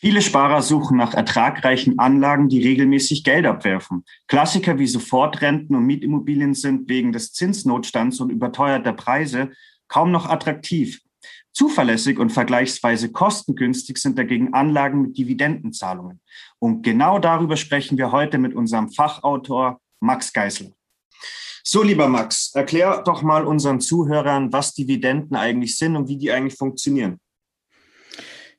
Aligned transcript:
Viele 0.00 0.22
Sparer 0.22 0.62
suchen 0.62 0.96
nach 0.96 1.12
ertragreichen 1.12 1.98
Anlagen, 1.98 2.48
die 2.48 2.62
regelmäßig 2.62 3.22
Geld 3.22 3.44
abwerfen. 3.44 4.06
Klassiker 4.28 4.78
wie 4.78 4.86
Sofortrenten 4.86 5.76
und 5.76 5.84
Mietimmobilien 5.84 6.54
sind 6.54 6.88
wegen 6.88 7.12
des 7.12 7.34
Zinsnotstands 7.34 8.18
und 8.20 8.30
überteuerter 8.30 8.94
Preise 8.94 9.50
kaum 9.88 10.10
noch 10.10 10.26
attraktiv. 10.26 11.02
Zuverlässig 11.52 12.18
und 12.18 12.30
vergleichsweise 12.30 13.12
kostengünstig 13.12 13.98
sind 13.98 14.16
dagegen 14.16 14.54
Anlagen 14.54 15.02
mit 15.02 15.18
Dividendenzahlungen. 15.18 16.22
Und 16.58 16.80
genau 16.80 17.18
darüber 17.18 17.58
sprechen 17.58 17.98
wir 17.98 18.10
heute 18.10 18.38
mit 18.38 18.54
unserem 18.54 18.90
Fachautor 18.90 19.82
Max 20.00 20.32
Geisler. 20.32 20.70
So, 21.62 21.82
lieber 21.82 22.08
Max, 22.08 22.52
erklär 22.54 23.02
doch 23.04 23.20
mal 23.20 23.44
unseren 23.44 23.80
Zuhörern, 23.80 24.50
was 24.50 24.72
Dividenden 24.72 25.36
eigentlich 25.36 25.76
sind 25.76 25.94
und 25.94 26.08
wie 26.08 26.16
die 26.16 26.32
eigentlich 26.32 26.56
funktionieren. 26.56 27.20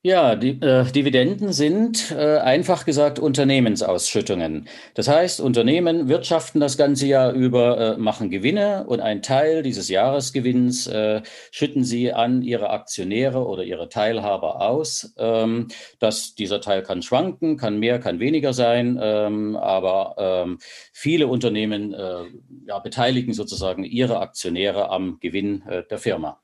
Ja, 0.03 0.35
die 0.35 0.59
äh, 0.61 0.83
Dividenden 0.91 1.53
sind 1.53 2.09
äh, 2.09 2.39
einfach 2.39 2.85
gesagt 2.85 3.19
Unternehmensausschüttungen. 3.19 4.67
Das 4.95 5.07
heißt, 5.07 5.39
Unternehmen 5.39 6.07
wirtschaften 6.09 6.59
das 6.59 6.75
ganze 6.75 7.05
Jahr 7.05 7.33
über, 7.33 7.77
äh, 7.77 7.97
machen 7.97 8.31
Gewinne 8.31 8.85
und 8.87 8.99
ein 8.99 9.21
Teil 9.21 9.61
dieses 9.61 9.89
Jahresgewinns 9.89 10.87
äh, 10.87 11.21
schütten 11.51 11.83
sie 11.83 12.11
an 12.13 12.41
ihre 12.41 12.71
Aktionäre 12.71 13.45
oder 13.45 13.63
ihre 13.63 13.89
Teilhaber 13.89 14.61
aus. 14.61 15.13
Ähm, 15.19 15.67
das, 15.99 16.33
dieser 16.33 16.61
Teil 16.61 16.81
kann 16.81 17.03
schwanken, 17.03 17.57
kann 17.57 17.77
mehr, 17.77 17.99
kann 17.99 18.19
weniger 18.19 18.53
sein, 18.53 18.99
ähm, 18.99 19.55
aber 19.55 20.15
ähm, 20.17 20.57
viele 20.93 21.27
Unternehmen 21.27 21.93
äh, 21.93 22.23
ja, 22.65 22.79
beteiligen 22.79 23.35
sozusagen 23.35 23.83
ihre 23.83 24.19
Aktionäre 24.19 24.89
am 24.89 25.19
Gewinn 25.19 25.61
äh, 25.67 25.83
der 25.87 25.99
Firma. 25.99 26.41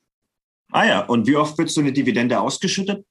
Ah 0.72 0.86
ja, 0.86 1.06
und 1.06 1.26
wie 1.26 1.38
oft 1.38 1.58
wird 1.58 1.72
so 1.72 1.82
eine 1.82 1.92
Dividende 1.92 2.40
ausgeschüttet? 2.40 3.07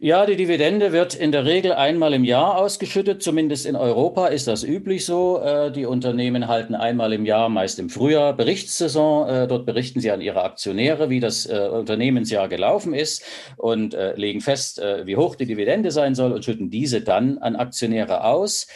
Ja, 0.00 0.26
die 0.26 0.34
Dividende 0.34 0.90
wird 0.90 1.14
in 1.14 1.30
der 1.30 1.44
Regel 1.44 1.72
einmal 1.72 2.14
im 2.14 2.24
Jahr 2.24 2.58
ausgeschüttet. 2.58 3.22
Zumindest 3.22 3.64
in 3.64 3.76
Europa 3.76 4.26
ist 4.26 4.48
das 4.48 4.64
üblich 4.64 5.04
so. 5.04 5.40
Äh, 5.40 5.70
die 5.70 5.86
Unternehmen 5.86 6.48
halten 6.48 6.74
einmal 6.74 7.12
im 7.12 7.24
Jahr, 7.24 7.48
meist 7.48 7.78
im 7.78 7.88
Frühjahr, 7.88 8.32
Berichtssaison. 8.32 9.28
Äh, 9.28 9.46
dort 9.46 9.66
berichten 9.66 10.00
sie 10.00 10.10
an 10.10 10.20
ihre 10.20 10.42
Aktionäre, 10.42 11.10
wie 11.10 11.20
das 11.20 11.46
äh, 11.46 11.68
Unternehmensjahr 11.70 12.48
gelaufen 12.48 12.92
ist 12.92 13.24
und 13.56 13.96
legen 14.16 14.40
fest, 14.40 14.80
wie 15.04 15.16
hoch 15.16 15.36
die 15.36 15.46
Dividende 15.46 15.90
sein 15.90 16.14
soll 16.14 16.32
und 16.32 16.44
schütten 16.44 16.70
diese 16.70 17.00
dann 17.00 17.38
an 17.38 17.56
Aktionäre 17.56 18.24
aus. 18.24 18.66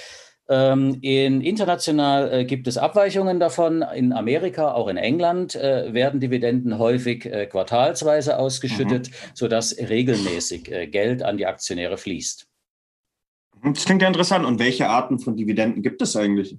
Ähm, 0.50 0.98
in, 1.02 1.42
international 1.42 2.32
äh, 2.32 2.44
gibt 2.44 2.66
es 2.68 2.78
Abweichungen 2.78 3.38
davon. 3.38 3.82
In 3.82 4.12
Amerika, 4.14 4.72
auch 4.72 4.88
in 4.88 4.96
England, 4.96 5.54
äh, 5.54 5.92
werden 5.92 6.20
Dividenden 6.20 6.78
häufig 6.78 7.26
äh, 7.26 7.46
quartalsweise 7.46 8.38
ausgeschüttet, 8.38 9.10
mhm. 9.10 9.14
sodass 9.34 9.76
regelmäßig 9.76 10.72
äh, 10.72 10.86
Geld 10.86 11.22
an 11.22 11.36
die 11.36 11.46
Aktionäre 11.46 11.98
fließt. 11.98 12.46
Das 13.62 13.84
klingt 13.84 14.00
ja 14.00 14.08
interessant. 14.08 14.46
Und 14.46 14.58
welche 14.58 14.88
Arten 14.88 15.18
von 15.18 15.36
Dividenden 15.36 15.82
gibt 15.82 16.00
es 16.00 16.16
eigentlich? 16.16 16.56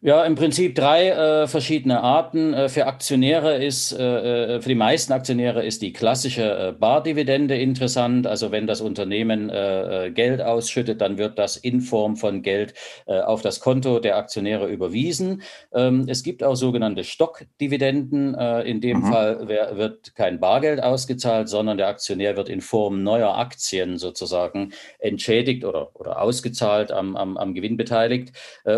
Ja, 0.00 0.24
im 0.24 0.36
Prinzip 0.36 0.76
drei 0.76 1.08
äh, 1.08 1.48
verschiedene 1.48 2.00
Arten. 2.00 2.54
Äh, 2.54 2.68
für 2.68 2.86
Aktionäre 2.86 3.56
ist, 3.56 3.90
äh, 3.90 4.56
äh, 4.56 4.60
für 4.60 4.68
die 4.68 4.76
meisten 4.76 5.12
Aktionäre 5.12 5.66
ist 5.66 5.82
die 5.82 5.92
klassische 5.92 6.68
äh, 6.68 6.72
Bardividende 6.72 7.56
interessant. 7.56 8.24
Also 8.28 8.52
wenn 8.52 8.68
das 8.68 8.80
Unternehmen 8.80 9.48
Geld 9.48 10.40
ausschüttet, 10.40 11.00
dann 11.00 11.18
wird 11.18 11.38
das 11.38 11.56
in 11.56 11.80
Form 11.80 12.16
von 12.16 12.42
Geld 12.42 12.74
auf 13.06 13.42
das 13.42 13.60
Konto 13.60 13.98
der 13.98 14.16
Aktionäre 14.16 14.68
überwiesen. 14.68 15.42
Ähm, 15.72 16.06
es 16.08 16.22
gibt 16.22 16.42
auch 16.42 16.54
sogenannte 16.54 17.04
Stockdividenden. 17.04 18.34
in 18.64 18.80
dem 18.80 18.98
mhm. 18.98 19.12
Fall 19.12 19.40
wer, 19.46 19.76
wird 19.76 20.14
kein 20.14 20.40
Bargeld 20.40 20.82
ausgezahlt, 20.82 21.48
sondern 21.48 21.78
der 21.78 21.88
Aktionär 21.88 22.36
wird 22.36 22.48
in 22.48 22.60
Form 22.60 23.02
neuer 23.02 23.36
Aktien 23.36 23.98
sozusagen 23.98 24.72
entschädigt 24.98 25.64
oder, 25.64 25.90
oder 25.94 26.20
ausgezahlt, 26.20 26.92
am, 26.92 27.16
am, 27.16 27.36
am 27.36 27.54
Gewinn 27.54 27.76
beteiligt. 27.76 28.32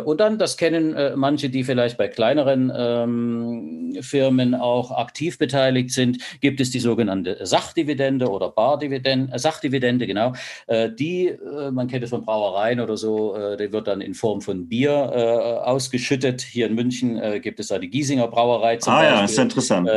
und 0.04 0.20
dann, 0.20 0.38
das 0.38 0.56
kennen 0.56 0.94
manche, 1.16 1.50
die 1.50 1.64
vielleicht 1.64 1.98
bei 1.98 2.08
kleineren 2.08 2.72
ähm, 2.74 3.98
Firmen 4.00 4.54
auch 4.54 4.90
aktiv 4.90 5.38
beteiligt 5.38 5.90
sind, 5.90 6.18
gibt 6.40 6.60
es 6.60 6.70
die 6.70 6.80
sogenannte 6.80 7.38
Sachdividende 7.44 8.28
oder 8.28 8.50
Bardividende, 8.50 9.32
äh, 9.32 9.38
Sachdividende, 9.38 10.06
genau. 10.06 10.32
Äh, 10.66 10.90
die, 10.90 11.28
äh, 11.28 11.70
man 11.70 11.88
kennt 11.88 12.04
es 12.04 12.10
von 12.10 12.24
Brauereien 12.24 12.80
oder 12.80 12.96
so, 12.96 13.34
äh, 13.36 13.56
die 13.56 13.72
wird 13.72 13.88
dann 13.88 14.00
in 14.00 14.14
Form 14.14 14.40
von 14.40 14.68
Bier 14.68 14.90
äh, 14.90 15.68
ausgeschüttet. 15.68 16.42
Hier 16.42 16.66
in 16.66 16.74
München 16.74 17.18
äh, 17.18 17.40
gibt 17.40 17.60
es 17.60 17.68
da 17.68 17.78
die 17.78 17.90
Giesinger 17.90 18.28
Brauerei 18.28 18.76
zum 18.76 18.92
ah, 18.92 18.96
Beispiel. 18.96 19.14
Ah 19.14 19.18
ja, 19.18 19.24
ist 19.24 19.38
interessant. 19.38 19.88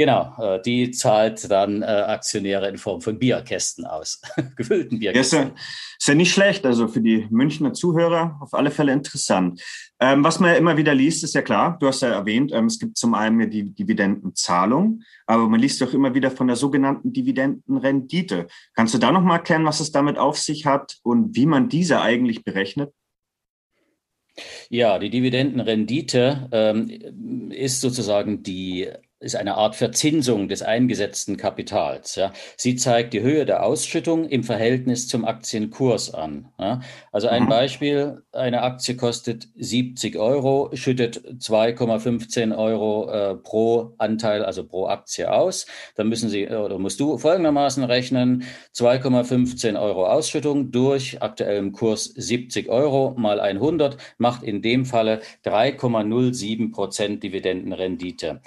Genau, 0.00 0.32
äh, 0.38 0.62
die 0.62 0.92
zahlt 0.92 1.50
dann 1.50 1.82
äh, 1.82 1.84
Aktionäre 1.84 2.66
in 2.70 2.78
Form 2.78 3.02
von 3.02 3.18
Bierkästen 3.18 3.84
aus, 3.84 4.22
gefüllten 4.56 4.98
Bierkästen. 4.98 5.38
Ja, 5.38 5.44
ist, 5.44 5.52
ja, 6.06 6.12
ja 6.12 6.14
nicht 6.14 6.32
schlecht, 6.32 6.64
also 6.64 6.88
für 6.88 7.02
die 7.02 7.26
Münchner 7.28 7.74
Zuhörer 7.74 8.38
auf 8.40 8.54
alle 8.54 8.70
Fälle 8.70 8.94
interessant. 8.94 9.60
Ähm, 10.00 10.24
was 10.24 10.40
man 10.40 10.52
ja 10.52 10.56
immer 10.56 10.78
wieder 10.78 10.94
liest, 10.94 11.22
ist 11.22 11.34
ja 11.34 11.42
klar, 11.42 11.76
du 11.78 11.86
hast 11.86 12.00
ja 12.00 12.08
erwähnt, 12.08 12.50
ähm, 12.50 12.64
es 12.64 12.78
gibt 12.78 12.96
zum 12.96 13.12
einen 13.12 13.50
die 13.50 13.74
Dividendenzahlung, 13.74 15.02
aber 15.26 15.46
man 15.50 15.60
liest 15.60 15.82
doch 15.82 15.92
immer 15.92 16.14
wieder 16.14 16.30
von 16.30 16.46
der 16.46 16.56
sogenannten 16.56 17.12
Dividendenrendite. 17.12 18.46
Kannst 18.74 18.94
du 18.94 18.98
da 18.98 19.12
nochmal 19.12 19.40
erklären, 19.40 19.66
was 19.66 19.80
es 19.80 19.92
damit 19.92 20.16
auf 20.16 20.38
sich 20.38 20.64
hat 20.64 20.96
und 21.02 21.36
wie 21.36 21.44
man 21.44 21.68
diese 21.68 22.00
eigentlich 22.00 22.42
berechnet? 22.42 22.90
Ja, 24.70 24.98
die 24.98 25.10
Dividendenrendite 25.10 26.48
ähm, 26.52 27.50
ist 27.50 27.82
sozusagen 27.82 28.42
die 28.42 28.88
ist 29.20 29.36
eine 29.36 29.56
Art 29.56 29.76
Verzinsung 29.76 30.48
des 30.48 30.62
eingesetzten 30.62 31.36
Kapitals. 31.36 32.16
Ja. 32.16 32.32
Sie 32.56 32.74
zeigt 32.76 33.12
die 33.12 33.20
Höhe 33.20 33.44
der 33.44 33.64
Ausschüttung 33.64 34.24
im 34.26 34.42
Verhältnis 34.42 35.08
zum 35.08 35.26
Aktienkurs 35.26 36.14
an. 36.14 36.48
Ja. 36.58 36.80
Also 37.12 37.28
ein 37.28 37.44
mhm. 37.44 37.48
Beispiel, 37.50 38.22
eine 38.32 38.62
Aktie 38.62 38.96
kostet 38.96 39.48
70 39.56 40.16
Euro, 40.16 40.70
schüttet 40.72 41.18
2,15 41.38 42.56
Euro 42.56 43.10
äh, 43.10 43.34
pro 43.36 43.94
Anteil, 43.98 44.42
also 44.42 44.66
pro 44.66 44.86
Aktie 44.86 45.30
aus. 45.30 45.66
Dann 45.96 46.08
müssen 46.08 46.30
Sie 46.30 46.48
oder 46.48 46.78
musst 46.78 46.98
du 46.98 47.18
folgendermaßen 47.18 47.84
rechnen, 47.84 48.44
2,15 48.74 49.78
Euro 49.78 50.06
Ausschüttung 50.06 50.70
durch 50.70 51.20
aktuellem 51.20 51.72
Kurs 51.72 52.04
70 52.04 52.70
Euro 52.70 53.14
mal 53.18 53.38
100 53.38 53.98
macht 54.16 54.42
in 54.42 54.62
dem 54.62 54.86
Falle 54.86 55.20
3,07 55.44 56.72
Prozent 56.72 57.22
Dividendenrendite. 57.22 58.40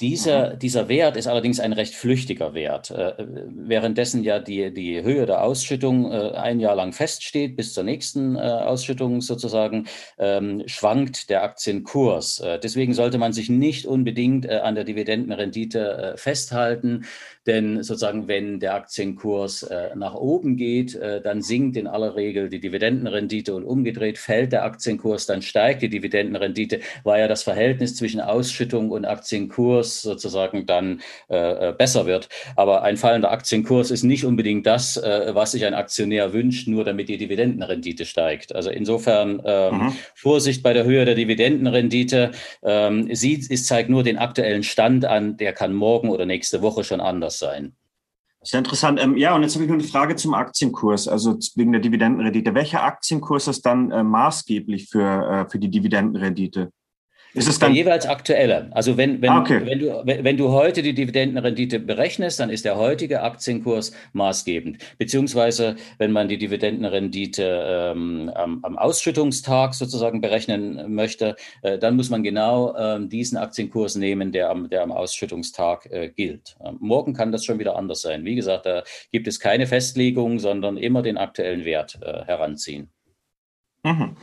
Dieser, 0.00 0.56
dieser 0.56 0.88
Wert 0.88 1.16
ist 1.16 1.28
allerdings 1.28 1.60
ein 1.60 1.72
recht 1.72 1.94
flüchtiger 1.94 2.52
Wert, 2.52 2.90
äh, 2.90 3.12
währenddessen 3.16 4.24
ja 4.24 4.40
die, 4.40 4.74
die 4.74 5.00
Höhe 5.04 5.24
der 5.24 5.44
Ausschüttung 5.44 6.10
äh, 6.10 6.32
ein 6.32 6.58
Jahr 6.58 6.74
lang 6.74 6.92
feststeht, 6.92 7.54
bis 7.54 7.74
zur 7.74 7.84
nächsten 7.84 8.34
äh, 8.34 8.40
Ausschüttung 8.40 9.20
sozusagen, 9.20 9.86
ähm, 10.18 10.64
schwankt 10.66 11.30
der 11.30 11.44
Aktienkurs. 11.44 12.40
Äh, 12.40 12.58
deswegen 12.58 12.92
sollte 12.92 13.18
man 13.18 13.32
sich 13.32 13.48
nicht 13.48 13.86
unbedingt 13.86 14.46
äh, 14.46 14.56
an 14.64 14.74
der 14.74 14.82
Dividendenrendite 14.82 16.14
äh, 16.14 16.16
festhalten, 16.16 17.04
denn 17.46 17.84
sozusagen, 17.84 18.26
wenn 18.26 18.58
der 18.58 18.74
Aktienkurs 18.74 19.68
nach 19.94 20.14
oben 20.14 20.56
geht, 20.56 20.98
dann 20.98 21.42
sinkt 21.42 21.76
in 21.76 21.86
aller 21.86 22.16
Regel 22.16 22.48
die 22.48 22.58
Dividendenrendite 22.58 23.54
und 23.54 23.64
umgedreht 23.64 24.16
fällt 24.16 24.52
der 24.52 24.64
Aktienkurs, 24.64 25.26
dann 25.26 25.42
steigt 25.42 25.82
die 25.82 25.90
Dividendenrendite, 25.90 26.80
weil 27.02 27.20
ja 27.20 27.28
das 27.28 27.42
Verhältnis 27.42 27.96
zwischen 27.96 28.22
Ausschüttung 28.22 28.90
und 28.90 29.04
Aktienkurs 29.04 29.83
Kurs 29.84 30.02
sozusagen 30.02 30.66
dann 30.66 31.02
äh, 31.28 31.68
äh, 31.68 31.72
besser 31.72 32.06
wird. 32.06 32.28
Aber 32.56 32.82
ein 32.82 32.96
fallender 32.96 33.30
Aktienkurs 33.30 33.90
ist 33.90 34.02
nicht 34.02 34.24
unbedingt 34.24 34.66
das, 34.66 34.96
äh, 34.96 35.34
was 35.34 35.52
sich 35.52 35.64
ein 35.64 35.74
Aktionär 35.74 36.32
wünscht, 36.32 36.66
nur 36.68 36.84
damit 36.84 37.08
die 37.08 37.18
Dividendenrendite 37.18 38.06
steigt. 38.06 38.54
Also 38.54 38.70
insofern 38.70 39.42
ähm, 39.44 39.78
mhm. 39.78 39.92
Vorsicht 40.14 40.62
bei 40.62 40.72
der 40.72 40.84
Höhe 40.84 41.04
der 41.04 41.14
Dividendenrendite. 41.14 42.30
Ähm, 42.62 43.14
sie 43.14 43.44
es 43.50 43.66
zeigt 43.66 43.90
nur 43.90 44.02
den 44.02 44.16
aktuellen 44.16 44.62
Stand 44.62 45.04
an, 45.04 45.36
der 45.36 45.52
kann 45.52 45.74
morgen 45.74 46.08
oder 46.08 46.24
nächste 46.24 46.62
Woche 46.62 46.84
schon 46.84 47.00
anders 47.00 47.38
sein. 47.38 47.74
Sehr 48.42 48.58
interessant. 48.58 49.00
Ähm, 49.02 49.16
ja, 49.16 49.34
und 49.34 49.42
jetzt 49.42 49.54
habe 49.54 49.64
ich 49.64 49.70
noch 49.70 49.78
eine 49.78 49.88
Frage 49.88 50.16
zum 50.16 50.34
Aktienkurs, 50.34 51.08
also 51.08 51.38
wegen 51.56 51.72
der 51.72 51.80
Dividendenrendite. 51.80 52.54
Welcher 52.54 52.82
Aktienkurs 52.84 53.48
ist 53.48 53.64
dann 53.64 53.90
äh, 53.90 54.02
maßgeblich 54.02 54.88
für, 54.90 55.46
äh, 55.46 55.50
für 55.50 55.58
die 55.58 55.70
Dividendenrendite? 55.70 56.70
Ist 57.34 57.48
es 57.48 57.58
dann 57.58 57.72
der 57.72 57.82
jeweils 57.82 58.06
aktuelle. 58.06 58.68
Also 58.70 58.96
wenn, 58.96 59.20
wenn, 59.20 59.30
ah, 59.30 59.40
okay. 59.40 59.60
wenn, 59.64 59.78
du, 59.80 60.02
wenn 60.04 60.36
du 60.36 60.52
heute 60.52 60.82
die 60.82 60.94
Dividendenrendite 60.94 61.80
berechnest, 61.80 62.38
dann 62.38 62.48
ist 62.48 62.64
der 62.64 62.76
heutige 62.76 63.22
Aktienkurs 63.22 63.92
maßgebend. 64.12 64.78
Beziehungsweise, 64.98 65.74
wenn 65.98 66.12
man 66.12 66.28
die 66.28 66.38
Dividendenrendite 66.38 67.92
ähm, 67.92 68.30
am, 68.34 68.60
am, 68.62 68.78
Ausschüttungstag 68.78 69.74
sozusagen 69.74 70.20
berechnen 70.20 70.94
möchte, 70.94 71.34
äh, 71.62 71.76
dann 71.78 71.96
muss 71.96 72.08
man 72.08 72.22
genau 72.22 72.76
ähm, 72.76 73.08
diesen 73.08 73.36
Aktienkurs 73.36 73.96
nehmen, 73.96 74.30
der 74.30 74.50
am, 74.50 74.70
der 74.70 74.82
am 74.82 74.92
Ausschüttungstag 74.92 75.86
äh, 75.86 76.10
gilt. 76.10 76.56
Ähm, 76.64 76.76
morgen 76.80 77.14
kann 77.14 77.32
das 77.32 77.44
schon 77.44 77.58
wieder 77.58 77.76
anders 77.76 78.02
sein. 78.02 78.24
Wie 78.24 78.36
gesagt, 78.36 78.66
da 78.66 78.84
gibt 79.10 79.26
es 79.26 79.40
keine 79.40 79.66
Festlegung, 79.66 80.38
sondern 80.38 80.76
immer 80.76 81.02
den 81.02 81.18
aktuellen 81.18 81.64
Wert 81.64 81.98
äh, 82.00 82.24
heranziehen. 82.24 82.90
Mhm. 83.82 84.16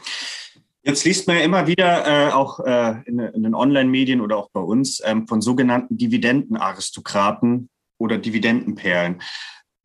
Jetzt 0.83 1.05
liest 1.05 1.27
man 1.27 1.37
ja 1.37 1.43
immer 1.43 1.67
wieder, 1.67 2.07
äh, 2.07 2.31
auch 2.31 2.59
äh, 2.59 2.95
in, 3.05 3.19
in, 3.19 3.43
den 3.43 3.53
Online-Medien 3.53 4.19
oder 4.19 4.37
auch 4.37 4.49
bei 4.51 4.61
uns, 4.61 5.01
ähm, 5.05 5.27
von 5.27 5.41
sogenannten 5.41 5.97
Dividendenaristokraten 5.97 7.69
oder 7.99 8.17
Dividendenperlen. 8.17 9.21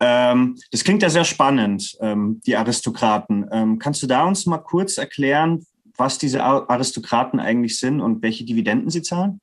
Ähm, 0.00 0.58
das 0.70 0.84
klingt 0.84 1.02
ja 1.02 1.10
sehr 1.10 1.24
spannend, 1.24 1.96
ähm, 2.00 2.40
die 2.46 2.56
Aristokraten. 2.56 3.46
Ähm, 3.52 3.78
kannst 3.78 4.02
du 4.02 4.06
da 4.06 4.24
uns 4.24 4.46
mal 4.46 4.58
kurz 4.58 4.96
erklären, 4.96 5.66
was 5.98 6.18
diese 6.18 6.42
Aristokraten 6.42 7.40
eigentlich 7.40 7.78
sind 7.78 8.00
und 8.00 8.22
welche 8.22 8.44
Dividenden 8.44 8.90
sie 8.90 9.02
zahlen? 9.02 9.40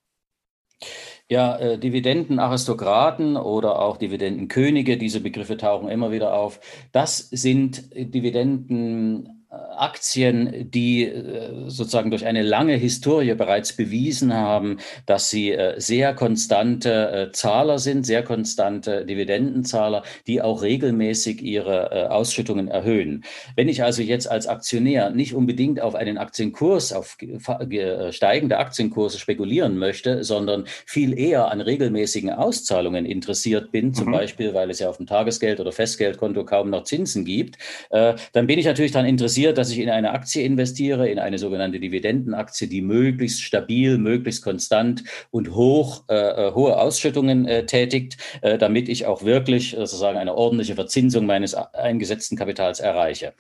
Ja, 1.29 1.55
äh, 1.57 1.79
Dividendenaristokraten 1.79 3.37
oder 3.37 3.79
auch 3.79 3.97
Dividendenkönige, 3.97 4.97
diese 4.97 5.21
Begriffe 5.21 5.57
tauchen 5.57 5.87
immer 5.87 6.11
wieder 6.11 6.33
auf. 6.33 6.59
Das 6.91 7.17
sind 7.17 7.91
Dividenden 7.95 9.42
Aktien, 9.77 10.71
die 10.71 11.03
äh, 11.03 11.69
sozusagen 11.69 12.09
durch 12.09 12.25
eine 12.25 12.41
lange 12.41 12.75
Historie 12.75 13.33
bereits 13.35 13.73
bewiesen 13.73 14.33
haben, 14.33 14.77
dass 15.05 15.29
sie 15.29 15.51
äh, 15.51 15.79
sehr 15.79 16.13
konstante 16.13 17.29
äh, 17.29 17.31
Zahler 17.31 17.79
sind, 17.79 18.05
sehr 18.05 18.23
konstante 18.23 19.05
Dividendenzahler, 19.05 20.03
die 20.27 20.41
auch 20.41 20.61
regelmäßig 20.61 21.41
ihre 21.41 22.11
Ausschüttungen 22.11 22.67
erhöhen. 22.67 23.23
Wenn 23.55 23.69
ich 23.69 23.83
also 23.83 24.01
jetzt 24.01 24.29
als 24.29 24.47
Aktionär 24.47 25.09
nicht 25.09 25.33
unbedingt 25.33 25.81
auf 25.81 25.95
einen 25.95 26.17
Aktienkurs, 26.17 26.93
auf 26.93 27.17
steigende 28.11 28.57
Aktienkurse 28.57 29.19
spekulieren 29.19 29.77
möchte, 29.77 30.23
sondern 30.23 30.65
viel 30.85 31.17
eher 31.17 31.51
an 31.51 31.61
regelmäßigen 31.61 32.29
Auszahlungen 32.29 33.05
interessiert 33.05 33.71
bin, 33.71 33.93
zum 33.93 34.07
mhm. 34.07 34.11
Beispiel, 34.13 34.53
weil 34.53 34.69
es 34.69 34.79
ja 34.79 34.89
auf 34.89 34.97
dem 34.97 35.05
Tagesgeld- 35.07 35.59
oder 35.59 35.71
Festgeldkonto 35.71 36.45
kaum 36.45 36.69
noch 36.69 36.83
Zinsen 36.83 37.25
gibt, 37.25 37.57
dann 37.89 38.47
bin 38.47 38.59
ich 38.59 38.65
natürlich 38.65 38.91
daran 38.91 39.07
interessiert, 39.07 39.42
interessiert, 39.43 39.57
dass 39.57 39.71
ich 39.71 39.79
in 39.79 39.89
eine 39.89 40.11
Aktie 40.11 40.43
investiere, 40.43 41.09
in 41.09 41.19
eine 41.19 41.37
sogenannte 41.37 41.79
Dividendenaktie, 41.79 42.67
die 42.67 42.81
möglichst 42.81 43.41
stabil, 43.41 43.97
möglichst 43.97 44.43
konstant 44.43 45.03
und 45.31 45.53
hoch, 45.53 46.03
äh, 46.09 46.15
äh 46.15 46.53
hohe 46.53 46.77
Ausschüttungen 46.77 47.45
äh, 47.45 47.65
tätigt, 47.65 48.17
äh, 48.41 48.57
damit 48.57 48.89
ich 48.89 49.05
auch 49.05 49.23
wirklich 49.23 49.71
sozusagen 49.71 50.17
eine 50.17 50.35
ordentliche 50.35 50.75
Verzinsung 50.75 51.25
meines 51.25 51.55
eingesetzten 51.55 52.37
Kapitals 52.37 52.79
erreiche. 52.79 53.33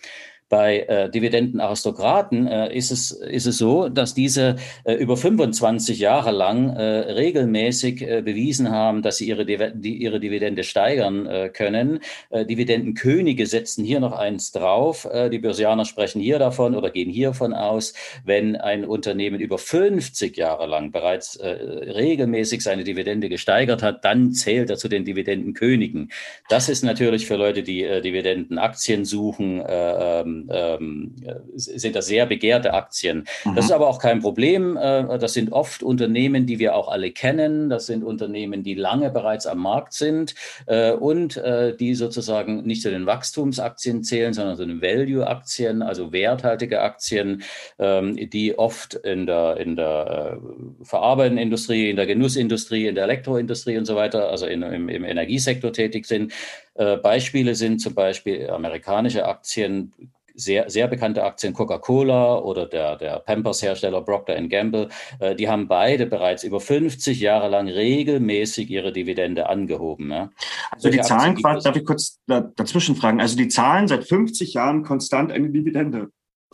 Bei 0.53 0.81
äh, 0.81 1.09
Dividendenaristokraten 1.09 2.45
äh, 2.45 2.77
ist, 2.77 2.91
es, 2.91 3.09
ist 3.09 3.47
es 3.47 3.57
so, 3.57 3.89
dass 3.89 4.13
diese 4.13 4.57
äh, 4.83 4.93
über 4.93 5.17
25 5.17 5.97
Jahre 5.97 6.29
lang 6.29 6.69
äh, 6.69 6.83
regelmäßig 6.83 8.03
äh, 8.03 8.21
bewiesen 8.21 8.69
haben, 8.69 9.01
dass 9.01 9.17
sie 9.17 9.27
ihre, 9.27 9.47
die, 9.47 9.97
ihre 9.97 10.19
Dividende 10.19 10.63
steigern 10.63 11.25
äh, 11.25 11.49
können. 11.49 12.01
Äh, 12.29 12.45
Dividendenkönige 12.45 13.47
setzen 13.47 13.83
hier 13.83 13.99
noch 13.99 14.11
eins 14.11 14.51
drauf. 14.51 15.05
Äh, 15.11 15.31
die 15.31 15.39
Börsianer 15.39 15.85
sprechen 15.85 16.21
hier 16.21 16.37
davon 16.37 16.75
oder 16.75 16.91
gehen 16.91 17.09
hiervon 17.09 17.53
aus, 17.55 17.95
wenn 18.23 18.55
ein 18.55 18.85
Unternehmen 18.85 19.39
über 19.39 19.57
50 19.57 20.37
Jahre 20.37 20.67
lang 20.67 20.91
bereits 20.91 21.35
äh, 21.35 21.49
regelmäßig 21.49 22.61
seine 22.61 22.83
Dividende 22.83 23.27
gesteigert 23.27 23.81
hat, 23.81 24.05
dann 24.05 24.33
zählt 24.33 24.69
er 24.69 24.77
zu 24.77 24.87
den 24.87 25.03
Dividendenkönigen. 25.03 26.11
Das 26.47 26.69
ist 26.69 26.83
natürlich 26.83 27.25
für 27.25 27.37
Leute, 27.37 27.63
die 27.63 27.81
äh, 27.81 28.01
Dividendenaktien 28.01 29.03
suchen, 29.03 29.59
äh, 29.59 30.42
ähm, 30.49 31.15
ähm, 31.25 31.41
sind 31.55 31.95
das 31.95 32.07
sehr 32.07 32.25
begehrte 32.25 32.73
Aktien. 32.73 33.25
Mhm. 33.45 33.55
Das 33.55 33.65
ist 33.65 33.71
aber 33.71 33.87
auch 33.87 33.99
kein 33.99 34.21
Problem. 34.21 34.77
Äh, 34.77 35.17
das 35.19 35.33
sind 35.33 35.51
oft 35.51 35.83
Unternehmen, 35.83 36.45
die 36.45 36.59
wir 36.59 36.75
auch 36.75 36.89
alle 36.89 37.11
kennen. 37.11 37.69
Das 37.69 37.85
sind 37.85 38.03
Unternehmen, 38.03 38.63
die 38.63 38.75
lange 38.75 39.09
bereits 39.09 39.47
am 39.47 39.59
Markt 39.59 39.93
sind 39.93 40.35
äh, 40.65 40.91
und 40.91 41.37
äh, 41.37 41.75
die 41.75 41.95
sozusagen 41.95 42.63
nicht 42.63 42.81
zu 42.81 42.89
den 42.89 43.05
Wachstumsaktien 43.05 44.03
zählen, 44.03 44.33
sondern 44.33 44.57
zu 44.57 44.65
den 44.65 44.81
Value-Aktien, 44.81 45.81
also 45.81 46.11
werthaltige 46.11 46.81
Aktien, 46.81 47.43
ähm, 47.79 48.17
die 48.29 48.57
oft 48.57 48.95
in 48.95 49.25
der, 49.25 49.57
in 49.57 49.75
der 49.75 50.39
äh, 50.39 50.85
verarbeitenden 50.85 51.43
Industrie, 51.43 51.89
in 51.89 51.95
der 51.95 52.05
Genussindustrie, 52.05 52.87
in 52.87 52.95
der 52.95 53.05
Elektroindustrie 53.05 53.77
und 53.77 53.85
so 53.85 53.95
weiter, 53.95 54.29
also 54.29 54.45
in, 54.45 54.61
im, 54.61 54.89
im 54.89 55.03
Energiesektor 55.03 55.71
tätig 55.73 56.05
sind. 56.05 56.33
Äh, 56.75 56.97
Beispiele 56.97 57.55
sind 57.55 57.79
zum 57.79 57.93
Beispiel 57.93 58.49
amerikanische 58.49 59.25
Aktien, 59.25 59.93
sehr, 60.35 60.69
sehr 60.69 60.87
bekannte 60.87 61.23
Aktien, 61.23 61.53
Coca-Cola 61.53 62.39
oder 62.39 62.65
der, 62.65 62.95
der 62.95 63.19
Pampers-Hersteller 63.19 64.01
Procter 64.01 64.41
Gamble, 64.47 64.89
äh, 65.19 65.35
die 65.35 65.47
haben 65.47 65.67
beide 65.67 66.05
bereits 66.05 66.43
über 66.43 66.59
50 66.59 67.19
Jahre 67.19 67.49
lang 67.49 67.67
regelmäßig 67.67 68.69
ihre 68.69 68.91
Dividende 68.91 69.47
angehoben. 69.47 70.11
Ja. 70.11 70.29
Also 70.71 70.89
die 70.89 71.01
Zahlen, 71.01 71.37
Aktien, 71.45 71.59
darf 71.63 71.75
ich 71.75 71.85
kurz 71.85 72.19
dazwischen 72.27 72.95
fragen, 72.95 73.21
also 73.21 73.37
die 73.37 73.47
zahlen 73.47 73.87
seit 73.87 74.07
50 74.07 74.53
Jahren 74.53 74.83
konstant 74.83 75.31
eine 75.31 75.49
Dividende. 75.49 76.09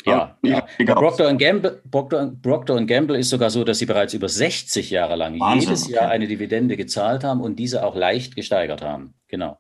Ja, 0.06 0.38
ja. 0.44 0.66
ja. 0.78 0.96
Procter, 0.96 1.34
Gamble, 1.34 1.82
Procter, 1.92 2.34
Procter 2.42 2.82
Gamble 2.86 3.18
ist 3.18 3.30
sogar 3.30 3.50
so, 3.50 3.66
dass 3.66 3.80
sie 3.80 3.86
bereits 3.86 4.14
über 4.14 4.30
60 4.30 4.90
Jahre 4.92 5.18
lang 5.18 5.40
Wahnsinn, 5.40 5.70
jedes 5.70 5.88
Jahr 5.90 6.06
okay. 6.06 6.14
eine 6.14 6.28
Dividende 6.28 6.78
gezahlt 6.78 7.24
haben 7.26 7.42
und 7.42 7.58
diese 7.58 7.86
auch 7.86 7.96
leicht 7.96 8.36
gesteigert 8.36 8.82
haben. 8.82 9.14
Genau. 9.28 9.58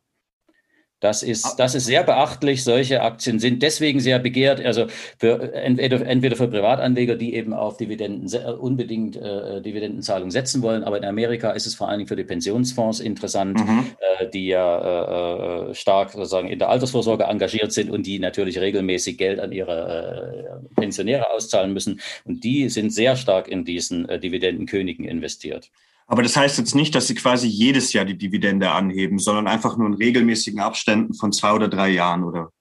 Das 0.99 1.23
ist, 1.23 1.45
ah. 1.45 1.53
das 1.57 1.75
ist 1.75 1.85
sehr 1.85 2.03
beachtlich. 2.03 2.63
Solche 2.63 3.01
Aktien 3.01 3.39
sind 3.39 3.63
deswegen 3.63 3.99
sehr 3.99 4.19
begehrt. 4.19 4.63
Also 4.63 4.87
für, 5.17 5.53
entweder, 5.53 6.05
entweder 6.05 6.35
für 6.35 6.47
Privatanleger, 6.47 7.15
die 7.15 7.35
eben 7.35 7.53
auf 7.53 7.77
Dividenden 7.77 8.27
unbedingt 8.57 9.15
äh, 9.15 9.61
Dividendenzahlungen 9.61 10.31
setzen 10.31 10.61
wollen. 10.61 10.83
Aber 10.83 10.97
in 10.97 11.05
Amerika 11.05 11.51
ist 11.51 11.67
es 11.67 11.75
vor 11.75 11.87
allen 11.87 11.99
Dingen 11.99 12.07
für 12.07 12.17
die 12.17 12.25
Pensionsfonds 12.25 12.99
interessant, 12.99 13.59
mhm. 13.59 13.85
äh, 14.19 14.29
die 14.29 14.47
ja 14.47 15.69
äh, 15.69 15.69
äh 15.69 15.73
stark 15.73 16.11
sozusagen 16.11 16.49
in 16.49 16.59
der 16.59 16.69
Altersvorsorge 16.69 17.23
engagiert 17.23 17.71
sind 17.71 17.89
und 17.89 18.05
die 18.05 18.19
natürlich 18.19 18.59
regelmäßig 18.59 19.17
Geld 19.17 19.39
an 19.39 19.51
ihre 19.51 20.59
äh, 20.75 20.75
Pensionäre 20.75 21.31
auszahlen 21.31 21.73
müssen. 21.73 22.01
Und 22.25 22.43
die 22.43 22.69
sind 22.69 22.91
sehr 22.91 23.15
stark 23.15 23.47
in 23.47 23.63
diesen 23.63 24.09
äh, 24.09 24.19
Dividendenkönigen 24.19 25.05
investiert. 25.05 25.71
Aber 26.11 26.23
das 26.23 26.35
heißt 26.35 26.57
jetzt 26.57 26.73
nicht, 26.73 26.95
dass 26.95 27.05
sie 27.05 27.13
quasi 27.13 27.47
jedes 27.47 27.93
Jahr 27.93 28.03
die 28.03 28.17
Dividende 28.17 28.71
anheben, 28.71 29.19
sondern 29.19 29.47
einfach 29.47 29.77
nur 29.77 29.87
in 29.87 29.93
regelmäßigen 29.93 30.59
Abständen 30.59 31.13
von 31.13 31.31
zwei 31.31 31.53
oder 31.53 31.67
drei 31.67 31.89
Jahren, 31.89 32.23
oder? 32.23 32.51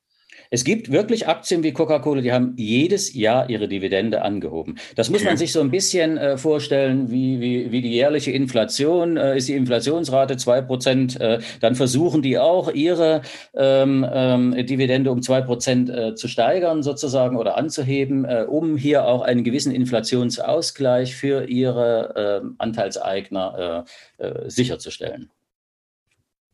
Es 0.51 0.65
gibt 0.65 0.91
wirklich 0.91 1.29
Aktien 1.29 1.63
wie 1.63 1.73
Coca-Cola, 1.73 2.23
die 2.23 2.33
haben 2.33 2.55
jedes 2.57 3.15
Jahr 3.15 3.51
ihre 3.51 3.69
Dividende 3.69 4.23
angehoben. 4.23 4.79
Das 4.97 5.11
muss 5.11 5.23
man 5.25 5.37
sich 5.37 5.53
so 5.53 5.61
ein 5.61 5.71
bisschen 5.71 6.17
äh, 6.17 6.39
vorstellen, 6.39 7.11
wie, 7.11 7.41
wie, 7.41 7.71
wie 7.71 7.83
die 7.83 7.93
jährliche 7.93 8.31
Inflation. 8.31 9.17
Äh, 9.17 9.37
ist 9.37 9.49
die 9.49 9.55
Inflationsrate 9.55 10.37
zwei 10.37 10.63
Prozent, 10.63 11.21
äh, 11.21 11.41
dann 11.61 11.75
versuchen 11.75 12.23
die 12.23 12.39
auch 12.39 12.73
ihre 12.73 13.23
ähm, 13.55 14.07
ähm, 14.11 14.67
Dividende 14.67 15.11
um 15.11 15.21
zwei 15.21 15.43
Prozent 15.43 15.91
äh, 15.91 16.15
zu 16.15 16.29
steigern 16.29 16.83
sozusagen 16.83 17.37
oder 17.37 17.57
anzuheben, 17.59 18.25
äh, 18.25 18.47
um 18.49 18.77
hier 18.77 19.05
auch 19.05 19.23
einen 19.23 19.45
gewissen 19.45 19.73
Inflationsausgleich 19.73 21.15
für 21.15 21.45
ihre 21.49 22.41
ähm, 22.43 22.55
Anteilseigner 22.59 23.85
äh, 24.19 24.49
sicherzustellen. 24.49 25.31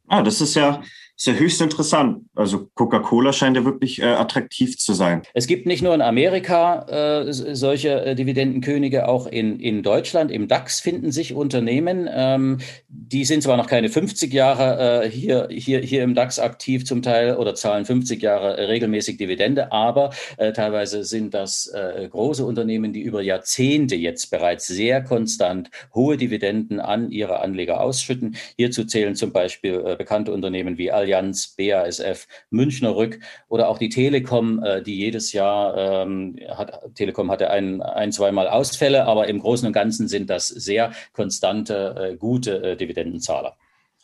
Ah, 0.09 0.23
das 0.23 0.41
ist 0.41 0.55
ja 0.55 0.83
ist 1.17 1.27
ja 1.27 1.35
höchst 1.35 1.61
interessant. 1.61 2.25
Also 2.35 2.69
Coca-Cola 2.75 3.33
scheint 3.33 3.57
ja 3.57 3.65
wirklich 3.65 4.03
äh, 4.03 4.07
attraktiv 4.07 4.79
zu 4.79 4.95
sein. 4.95 5.23
Es 5.33 5.47
gibt 5.47 5.65
nicht 5.65 5.81
nur 5.81 5.95
in 5.95 6.03
Amerika 6.03 6.87
äh, 6.89 7.33
solche 7.33 8.05
äh, 8.05 8.15
Dividendenkönige, 8.17 9.07
auch 9.07 9.29
in, 9.29 9.61
in 9.61 9.85
Deutschland. 9.85 10.33
Im 10.33 10.49
DAX 10.49 10.81
finden 10.81 11.13
sich 11.13 11.33
Unternehmen, 11.33 12.09
ähm, 12.13 12.59
die 12.89 13.25
sind 13.25 13.45
zwar 13.45 13.57
noch 13.57 13.69
keine 13.69 13.91
50 13.91 14.33
Jahre 14.33 15.05
äh, 15.05 15.11
hier, 15.11 15.47
hier, 15.53 15.81
hier 15.81 16.03
im 16.03 16.17
DAX 16.17 16.41
aktiv 16.41 16.85
zum 16.85 17.03
Teil 17.03 17.37
oder 17.37 17.55
zahlen 17.55 17.85
50 17.85 18.21
Jahre 18.21 18.69
regelmäßig 18.69 19.17
Dividende, 19.17 19.71
aber 19.71 20.11
äh, 20.37 20.53
teilweise 20.53 21.05
sind 21.05 21.33
das 21.33 21.69
äh, 21.69 22.09
große 22.09 22.45
Unternehmen, 22.45 22.93
die 22.93 23.03
über 23.03 23.23
Jahrzehnte 23.23 23.95
jetzt 23.95 24.33
bereits 24.33 24.67
sehr 24.67 25.01
konstant 25.05 25.71
hohe 25.95 26.17
Dividenden 26.17 26.81
an 26.81 27.13
ihre 27.13 27.39
Anleger 27.39 27.81
ausschütten. 27.81 28.35
Hierzu 28.57 28.85
zählen 28.85 29.15
zum 29.15 29.33
Beispiel 29.33 29.95
bekannte 29.97 30.33
Unternehmen 30.33 30.77
wie 30.77 30.91
Al 30.91 31.04
Allianz, 31.05 31.55
BASF, 31.57 32.27
Münchner 32.51 32.97
Rück 32.97 33.21
oder 33.49 33.69
auch 33.69 33.79
die 33.79 33.91
Telekom, 33.91 34.63
äh, 34.63 34.83
die 34.83 34.97
jedes 34.97 35.33
Jahr 35.33 35.77
ähm, 35.77 36.37
hat, 36.49 36.95
Telekom 36.95 37.31
hatte 37.31 37.51
ein, 37.51 37.83
ein, 37.83 38.11
zweimal 38.11 38.49
Ausfälle, 38.49 39.05
aber 39.05 39.29
im 39.29 39.39
Großen 39.39 39.67
und 39.67 39.73
Ganzen 39.73 40.09
sind 40.09 40.31
das 40.31 40.49
sehr 40.49 40.93
konstante, 41.13 42.13
äh, 42.13 42.17
gute 42.17 42.63
äh, 42.63 42.77
Dividendenzahler. 42.77 43.57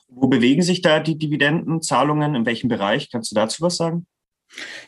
Wo 0.09 0.26
bewegen 0.26 0.62
sich 0.62 0.83
da 0.83 1.00
die 1.00 1.16
Dividendenzahlungen? 1.16 2.35
In 2.35 2.47
welchem 2.47 2.69
Bereich? 2.69 3.11
Kannst 3.11 3.30
du 3.30 3.35
dazu 3.35 3.62
was 3.62 3.76
sagen? 3.76 4.07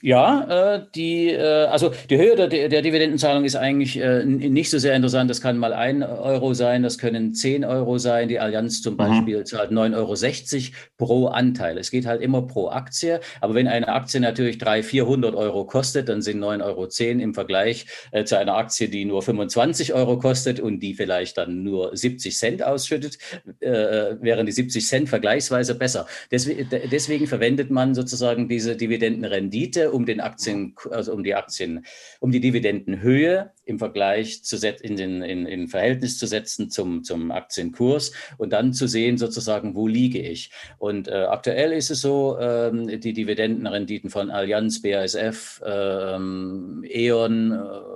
Ja, 0.01 0.75
äh, 0.75 0.87
die, 0.95 1.29
äh, 1.29 1.67
also 1.67 1.93
die 2.11 2.17
Höhe 2.17 2.35
der, 2.35 2.69
der 2.69 2.83
Dividendenzahlung 2.83 3.45
ist 3.45 3.55
eigentlich 3.55 3.97
äh, 3.99 4.25
nicht 4.25 4.71
so 4.71 4.79
sehr 4.79 4.95
interessant. 4.97 5.31
Das 5.31 5.41
kann 5.41 5.59
mal 5.59 5.73
ein 5.73 6.03
Euro 6.03 6.55
sein, 6.55 6.83
das 6.83 6.99
können 6.99 7.35
zehn 7.35 7.65
Euro 7.65 7.99
sein. 7.99 8.29
Die 8.29 8.41
Allianz 8.41 8.83
zum 8.83 8.95
mhm. 8.95 8.99
Beispiel 8.99 9.39
mhm. 9.39 9.45
zahlt 9.45 9.71
9,60 9.71 10.57
Euro 10.57 10.75
pro 10.97 11.27
Anteil. 11.29 11.79
Es 11.79 11.91
geht 11.91 12.07
halt 12.07 12.23
immer 12.23 12.43
pro 12.43 12.71
Aktie. 12.71 13.21
Aber 13.41 13.55
wenn 13.55 13.69
eine 13.69 13.89
Aktie 13.89 14.21
natürlich 14.21 14.59
300, 14.59 14.85
400 14.85 15.35
Euro 15.37 15.65
kostet, 15.65 16.09
dann 16.09 16.23
sind 16.23 16.43
9,10 16.43 16.63
Euro 16.65 16.89
im 17.23 17.35
Vergleich 17.35 17.87
äh, 18.11 18.25
zu 18.25 18.37
einer 18.37 18.57
Aktie, 18.57 18.89
die 18.89 19.05
nur 19.05 19.23
25 19.23 19.95
Euro 19.95 20.19
kostet 20.19 20.59
und 20.59 20.81
die 20.81 20.95
vielleicht 20.95 21.39
dann 21.39 21.63
nur 21.63 21.97
70 21.97 22.37
Cent 22.37 22.63
ausschüttet, 22.65 23.19
äh, 23.61 23.69
äh, 23.69 24.17
wären 24.21 24.47
die 24.47 24.53
70 24.53 24.85
Cent 24.85 25.09
vergleichsweise 25.09 25.77
besser. 25.77 26.07
Deswegen, 26.33 26.69
deswegen 26.91 27.29
verwendet 27.29 27.71
man 27.71 27.95
sozusagen 27.95 28.49
diese 28.49 28.77
Dividendenrente 28.77 29.52
Rendite, 29.53 29.93
um 29.93 30.07
den 30.07 30.21
Aktien, 30.21 30.75
also 30.91 31.13
um 31.13 31.23
die 31.23 31.35
Aktien, 31.35 31.85
um 32.21 32.33
die 32.33 32.41
Dividendenhöhe 32.41 33.53
im 33.65 33.79
Vergleich 33.79 34.43
zu 34.45 34.57
in, 34.81 34.97
den, 34.97 35.23
in, 35.23 35.47
in 35.47 35.69
Verhältnis 35.69 36.19
zu 36.19 36.27
setzen 36.27 36.71
zum, 36.71 37.05
zum 37.05 37.31
Aktienkurs 37.31 38.13
und 38.39 38.53
dann 38.53 38.73
zu 38.73 38.87
sehen 38.87 39.19
sozusagen, 39.19 39.75
wo 39.75 39.87
liege 39.87 40.21
ich. 40.21 40.51
Und 40.79 41.09
äh, 41.09 41.27
aktuell 41.29 41.73
ist 41.73 41.91
es 41.91 42.01
so, 42.01 42.39
ähm, 42.41 43.01
die 43.01 43.13
Dividendenrenditen 43.13 44.09
von 44.11 44.31
Allianz, 44.31 44.81
BASF, 44.81 45.61
ähm, 45.65 46.85
E.ON, 46.89 47.53
äh, 47.53 47.92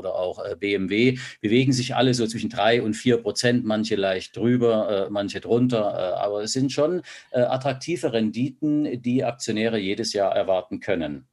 oder 0.00 0.16
auch 0.16 0.44
äh, 0.44 0.56
BMW 0.56 1.18
bewegen 1.40 1.72
sich 1.72 1.94
alle 1.94 2.14
so 2.14 2.26
zwischen 2.26 2.50
drei 2.50 2.82
und 2.82 2.94
vier 2.94 3.18
Prozent, 3.18 3.64
manche 3.64 3.94
leicht 3.94 4.36
drüber, 4.36 5.06
äh, 5.06 5.10
manche 5.10 5.40
drunter. 5.40 5.94
Äh, 5.94 6.20
aber 6.20 6.42
es 6.42 6.52
sind 6.52 6.72
schon 6.72 7.02
attraktive 7.32 8.12
Renditen, 8.12 9.00
die 9.02 9.22
Aktionäre 9.24 9.78
jedes 9.78 10.12
Jahr 10.12 10.34
erwarten 10.34 10.80
können. 10.80 11.28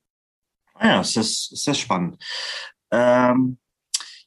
Ah 0.76 0.88
ja, 0.88 1.02
es 1.02 1.16
ist, 1.16 1.52
es 1.52 1.66
ist 1.66 1.80
spannend. 1.80 2.24
Ähm, 2.92 3.58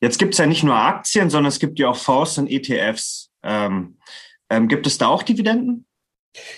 jetzt 0.00 0.18
gibt 0.18 0.34
es 0.34 0.38
ja 0.38 0.46
nicht 0.46 0.64
nur 0.64 0.74
Aktien, 0.74 1.30
sondern 1.30 1.48
es 1.48 1.60
gibt 1.60 1.78
ja 1.78 1.88
auch 1.88 1.96
Fonds 1.96 2.38
und 2.38 2.50
ETFs. 2.50 3.30
Ähm, 3.42 3.98
ähm, 4.48 4.66
gibt 4.66 4.86
es 4.86 4.98
da 4.98 5.06
auch 5.06 5.22
Dividenden? 5.22 5.86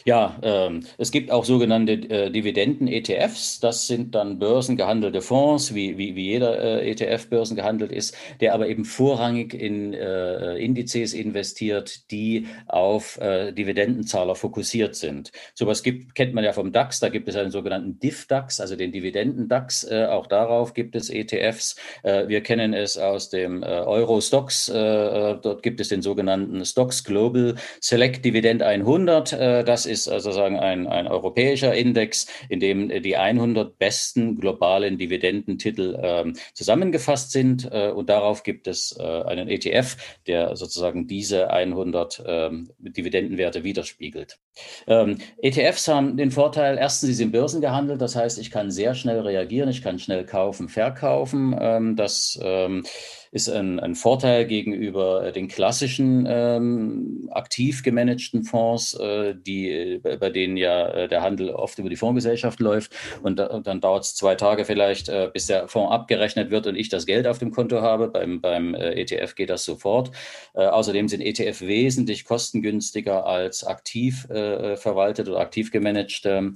Ja, 0.05 0.39
ähm, 0.43 0.85
es 0.99 1.11
gibt 1.11 1.31
auch 1.31 1.45
sogenannte 1.45 1.93
äh, 1.93 2.31
Dividenden-ETFs. 2.31 3.61
Das 3.61 3.87
sind 3.87 4.15
dann 4.15 4.39
börsengehandelte 4.39 5.23
Fonds, 5.23 5.75
wie, 5.75 5.97
wie, 5.97 6.15
wie 6.15 6.27
jeder 6.27 6.83
äh, 6.83 6.91
ETF 6.91 7.29
börsengehandelt 7.31 7.91
ist, 7.91 8.15
der 8.41 8.53
aber 8.53 8.69
eben 8.69 8.85
vorrangig 8.85 9.55
in 9.55 9.95
äh, 9.95 10.57
Indizes 10.57 11.15
investiert, 11.15 12.11
die 12.11 12.49
auf 12.67 13.19
äh, 13.19 13.53
Dividendenzahler 13.53 14.35
fokussiert 14.35 14.95
sind. 14.95 15.33
Sowas 15.55 15.83
gibt, 15.83 16.15
kennt 16.15 16.35
man 16.35 16.45
ja 16.45 16.53
vom 16.53 16.73
DAX. 16.73 17.01
Da 17.01 17.09
gibt 17.09 17.29
es 17.29 17.37
einen 17.37 17.51
sogenannten 17.51 17.99
DIF-DAX, 17.99 18.61
also 18.61 18.77
den 18.77 18.93
Dividenden-DAX. 18.93 19.85
Äh, 19.85 20.07
auch 20.11 20.27
darauf 20.27 20.75
gibt 20.75 20.97
es 20.97 21.09
ETFs. 21.09 21.77
Äh, 22.03 22.29
wir 22.29 22.43
kennen 22.43 22.75
es 22.75 22.99
aus 22.99 23.31
dem 23.31 23.63
Euro-Stocks. 23.63 24.67
dort 24.67 25.63
gibt 25.63 25.81
es 25.81 25.89
den 25.89 26.03
sogenannten 26.03 26.65
Stocks 26.65 27.05
Global 27.05 27.55
Select 27.81 28.25
Dividend 28.25 28.63
100 28.63 29.33
das 29.63 29.87
ist 29.87 30.09
also 30.09 30.33
sagen 30.33 30.59
ein, 30.59 30.87
ein 30.87 31.07
europäischer 31.07 31.75
Index, 31.75 32.27
in 32.49 32.61
dem 32.61 32.89
die 33.03 33.17
100 33.17 33.79
besten 33.79 34.39
globalen 34.39 34.99
Dividendentitel 34.99 35.99
ähm, 36.03 36.37
zusammengefasst 36.55 37.33
sind. 37.33 37.69
Äh, 37.71 37.91
und 37.91 38.09
darauf 38.09 38.43
gibt 38.43 38.67
es 38.67 38.97
äh, 38.99 39.03
einen 39.03 39.49
ETF, 39.49 39.97
der 40.27 40.57
sozusagen 40.57 41.07
diese 41.07 41.51
100 41.51 42.23
ähm, 42.27 42.71
Dividendenwerte 42.79 43.65
widerspiegelt. 43.65 44.39
Ähm, 44.87 45.19
ETFs 45.41 45.89
haben 45.89 46.17
den 46.17 46.31
Vorteil, 46.31 46.79
erstens, 46.79 47.09
sie 47.09 47.15
sind 47.15 47.33
börsengehandelt, 47.33 48.01
das 48.01 48.17
heißt, 48.17 48.39
ich 48.39 48.51
kann 48.51 48.71
sehr 48.71 48.95
schnell 48.95 49.21
reagieren, 49.21 49.69
ich 49.69 49.83
kann 49.83 49.99
schnell 49.99 50.25
kaufen, 50.25 50.69
verkaufen. 50.69 51.57
Ähm, 51.59 51.97
das 51.97 52.39
ähm, 52.43 52.85
ist 53.33 53.49
ein, 53.49 53.81
ein 53.81 53.95
Vorteil 53.95 54.45
gegenüber 54.47 55.25
äh, 55.25 55.33
den 55.33 55.49
klassischen 55.49 56.27
ähm, 56.29 57.31
aktiv 57.33 57.83
gemanagten 57.83 58.45
Fonds, 58.45 58.93
äh, 58.93 59.35
die, 59.35 59.71
äh, 59.71 60.19
bei 60.19 60.29
denen 60.29 60.59
ja 60.59 60.89
äh, 60.89 61.09
der 61.09 61.23
Handel 61.23 61.49
oft 61.49 61.79
über 61.79 61.89
die 61.89 61.97
Fondsgesellschaft 61.97 62.61
läuft. 62.61 62.93
Und, 63.23 63.39
da, 63.39 63.47
und 63.47 63.67
dann 63.67 63.81
dauert 63.81 64.05
es 64.05 64.15
zwei 64.15 64.35
Tage 64.35 64.67
vielleicht, 64.67 65.09
äh, 65.09 65.31
bis 65.33 65.47
der 65.47 65.67
Fonds 65.67 65.93
abgerechnet 65.93 66.51
wird 66.51 66.67
und 66.67 66.77
ich 66.77 66.91
das 66.91 67.07
Geld 67.07 67.27
auf 67.27 67.39
dem 67.39 67.53
Konto 67.53 67.81
habe. 67.81 68.09
Beim, 68.09 68.43
beim 68.43 68.75
äh, 68.75 69.01
ETF 69.01 69.35
geht 69.35 69.49
das 69.49 69.65
sofort. 69.65 70.11
außerdem 70.53 71.09
sind 71.09 71.23
ETF 71.23 71.63
wesentlich 71.63 72.25
kostengünstiger 72.27 73.25
als 73.25 73.65
aktiv 73.65 74.27
verwaltet 74.29 75.29
oder 75.29 75.41
aktiv 75.41 75.71
gemanagte 75.71 76.53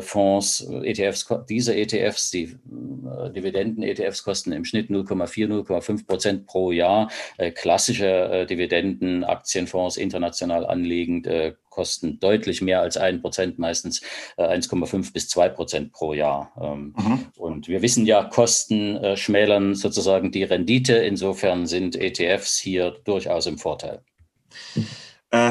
Fonds. 0.00 0.66
ETFs, 0.82 1.28
diese 1.48 1.76
ETFs, 1.76 2.30
die 2.30 2.56
Dividenden-ETFs 2.64 4.22
kosten 4.22 4.52
im 4.52 4.64
Schnitt 4.64 4.88
0,4, 4.88 5.48
0,5 5.48 6.06
Prozent 6.06 6.13
pro 6.46 6.72
Jahr. 6.72 7.10
Äh, 7.36 7.50
klassische 7.50 8.06
äh, 8.06 8.46
Dividenden, 8.46 9.24
Aktienfonds 9.24 9.96
international 9.96 10.66
anlegend 10.66 11.26
äh, 11.26 11.54
kosten 11.68 12.20
deutlich 12.20 12.62
mehr 12.62 12.80
als 12.80 12.96
ein 12.96 13.20
Prozent, 13.20 13.58
meistens 13.58 14.00
1,5 14.36 15.12
bis 15.12 15.28
2 15.28 15.48
Prozent 15.48 15.92
pro 15.92 16.14
Jahr. 16.14 16.52
Ähm, 16.60 16.94
mhm. 16.96 17.26
Und 17.36 17.66
wir 17.66 17.82
wissen 17.82 18.06
ja, 18.06 18.22
Kosten 18.22 19.16
schmälern 19.16 19.74
sozusagen 19.74 20.30
die 20.30 20.44
Rendite. 20.44 20.94
Insofern 20.94 21.66
sind 21.66 21.96
ETFs 21.96 22.60
hier 22.60 22.94
durchaus 23.04 23.46
im 23.46 23.58
Vorteil. 23.58 24.02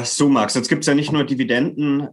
so, 0.04 0.30
Max, 0.30 0.54
jetzt 0.54 0.70
gibt 0.70 0.80
es 0.80 0.86
ja 0.86 0.94
nicht 0.94 1.12
nur 1.12 1.24
Dividenden 1.24 2.08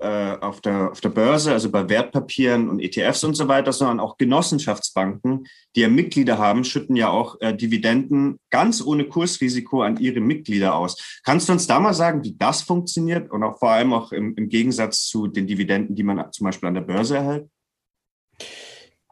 äh, 0.00 0.36
auf, 0.40 0.60
der, 0.60 0.90
auf 0.90 1.00
der 1.00 1.10
Börse, 1.10 1.52
also 1.52 1.70
bei 1.70 1.88
Wertpapieren 1.88 2.68
und 2.68 2.80
ETFs 2.80 3.24
und 3.24 3.34
so 3.34 3.48
weiter, 3.48 3.72
sondern 3.72 4.00
auch 4.00 4.16
Genossenschaftsbanken, 4.16 5.46
die 5.76 5.80
ja 5.80 5.88
Mitglieder 5.88 6.38
haben, 6.38 6.64
schütten 6.64 6.96
ja 6.96 7.10
auch 7.10 7.40
äh, 7.40 7.54
Dividenden 7.54 8.38
ganz 8.50 8.84
ohne 8.84 9.04
Kursrisiko 9.04 9.82
an 9.82 9.98
ihre 9.98 10.20
Mitglieder 10.20 10.74
aus. 10.74 11.20
Kannst 11.24 11.48
du 11.48 11.52
uns 11.52 11.66
da 11.66 11.80
mal 11.80 11.94
sagen, 11.94 12.24
wie 12.24 12.36
das 12.36 12.62
funktioniert 12.62 13.30
und 13.30 13.42
auch 13.42 13.58
vor 13.58 13.70
allem 13.70 13.92
auch 13.92 14.12
im, 14.12 14.34
im 14.36 14.48
Gegensatz 14.48 15.06
zu 15.06 15.26
den 15.26 15.46
Dividenden, 15.46 15.94
die 15.94 16.02
man 16.02 16.32
zum 16.32 16.44
Beispiel 16.44 16.68
an 16.68 16.74
der 16.74 16.80
Börse 16.82 17.16
erhält? 17.16 17.48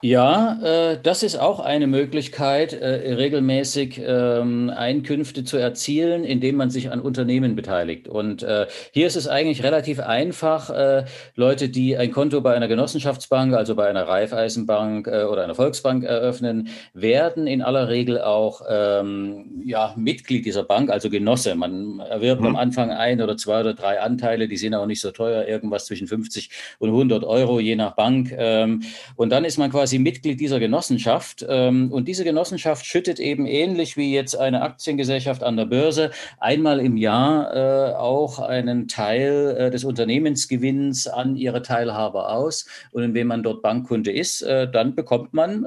Ja, 0.00 0.60
äh, 0.62 0.98
das 1.02 1.24
ist 1.24 1.34
auch 1.34 1.58
eine 1.58 1.88
Möglichkeit, 1.88 2.72
äh, 2.72 3.14
regelmäßig 3.14 4.00
ähm, 4.06 4.70
Einkünfte 4.70 5.42
zu 5.42 5.56
erzielen, 5.56 6.22
indem 6.22 6.54
man 6.54 6.70
sich 6.70 6.92
an 6.92 7.00
Unternehmen 7.00 7.56
beteiligt. 7.56 8.06
Und 8.06 8.44
äh, 8.44 8.68
hier 8.92 9.08
ist 9.08 9.16
es 9.16 9.26
eigentlich 9.26 9.64
relativ 9.64 9.98
einfach. 9.98 10.70
Äh, 10.70 11.06
Leute, 11.34 11.68
die 11.68 11.96
ein 11.96 12.12
Konto 12.12 12.40
bei 12.42 12.54
einer 12.54 12.68
Genossenschaftsbank, 12.68 13.54
also 13.54 13.74
bei 13.74 13.88
einer 13.88 14.06
Raiffeisenbank 14.06 15.08
äh, 15.08 15.24
oder 15.24 15.42
einer 15.42 15.56
Volksbank 15.56 16.04
eröffnen, 16.04 16.68
werden 16.94 17.48
in 17.48 17.60
aller 17.60 17.88
Regel 17.88 18.20
auch 18.20 18.62
ähm, 18.70 19.64
ja, 19.64 19.94
Mitglied 19.96 20.46
dieser 20.46 20.62
Bank, 20.62 20.90
also 20.90 21.10
Genosse. 21.10 21.56
Man 21.56 21.98
erwirbt 21.98 22.42
mhm. 22.42 22.46
am 22.46 22.56
Anfang 22.56 22.92
ein 22.92 23.20
oder 23.20 23.36
zwei 23.36 23.62
oder 23.62 23.74
drei 23.74 24.00
Anteile, 24.00 24.46
die 24.46 24.58
sind 24.58 24.74
auch 24.74 24.86
nicht 24.86 25.00
so 25.00 25.10
teuer, 25.10 25.48
irgendwas 25.48 25.86
zwischen 25.86 26.06
50 26.06 26.50
und 26.78 26.90
100 26.90 27.24
Euro, 27.24 27.58
je 27.58 27.74
nach 27.74 27.96
Bank. 27.96 28.32
Ähm, 28.38 28.84
und 29.16 29.30
dann 29.30 29.44
ist 29.44 29.58
man 29.58 29.72
quasi 29.72 29.87
quasi 29.88 29.98
Mitglied 29.98 30.38
dieser 30.38 30.60
Genossenschaft. 30.60 31.46
Ähm, 31.48 31.90
und 31.90 32.08
diese 32.08 32.22
Genossenschaft 32.22 32.84
schüttet 32.84 33.18
eben 33.18 33.46
ähnlich 33.46 33.96
wie 33.96 34.12
jetzt 34.12 34.36
eine 34.36 34.60
Aktiengesellschaft 34.60 35.42
an 35.42 35.56
der 35.56 35.64
Börse 35.64 36.10
einmal 36.38 36.78
im 36.78 36.98
Jahr 36.98 37.56
äh, 37.56 37.94
auch 37.94 38.38
einen 38.38 38.86
Teil 38.86 39.56
äh, 39.58 39.70
des 39.70 39.84
Unternehmensgewinns 39.84 41.06
an 41.08 41.36
ihre 41.36 41.62
Teilhaber 41.62 42.30
aus. 42.34 42.66
Und 42.92 43.14
wenn 43.14 43.26
man 43.28 43.42
dort 43.42 43.62
Bankkunde 43.62 44.12
ist, 44.12 44.42
äh, 44.42 44.70
dann 44.70 44.94
bekommt 44.94 45.32
man 45.32 45.66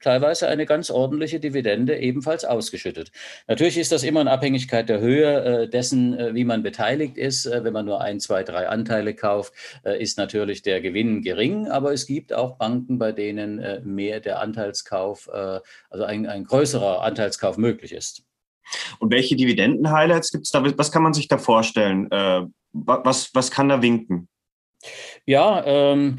teilweise 0.00 0.48
eine 0.48 0.66
ganz 0.66 0.90
ordentliche 0.90 1.38
Dividende 1.38 1.98
ebenfalls 1.98 2.44
ausgeschüttet. 2.44 3.12
Natürlich 3.46 3.78
ist 3.78 3.92
das 3.92 4.02
immer 4.02 4.20
in 4.20 4.28
Abhängigkeit 4.28 4.88
der 4.88 5.00
Höhe 5.00 5.68
dessen, 5.68 6.16
wie 6.34 6.44
man 6.44 6.62
beteiligt 6.62 7.16
ist. 7.16 7.48
wenn 7.50 7.72
man 7.72 7.86
nur 7.86 8.00
ein, 8.00 8.20
zwei, 8.20 8.42
drei 8.42 8.68
Anteile 8.68 9.14
kauft, 9.14 9.52
ist 9.84 10.18
natürlich 10.18 10.62
der 10.62 10.80
Gewinn 10.80 11.22
gering. 11.22 11.68
Aber 11.68 11.92
es 11.92 12.06
gibt 12.06 12.32
auch 12.32 12.56
Banken, 12.56 12.98
bei 12.98 13.12
denen 13.12 13.51
wenn 13.52 13.58
äh, 13.58 13.80
mehr 13.84 14.20
der 14.20 14.40
Anteilskauf, 14.40 15.28
äh, 15.32 15.60
also 15.90 16.04
ein, 16.04 16.26
ein 16.26 16.44
größerer 16.44 17.02
Anteilskauf 17.02 17.56
möglich 17.56 17.92
ist. 17.92 18.24
Und 18.98 19.10
welche 19.10 19.36
Dividenden-Highlights 19.36 20.30
gibt 20.30 20.44
es 20.44 20.50
da? 20.50 20.64
Was 20.78 20.92
kann 20.92 21.02
man 21.02 21.14
sich 21.14 21.28
da 21.28 21.38
vorstellen? 21.38 22.10
Äh, 22.10 22.46
was, 22.72 23.34
was 23.34 23.50
kann 23.50 23.68
da 23.68 23.82
winken? 23.82 24.28
Ja, 25.26 25.62
ähm, 25.64 26.16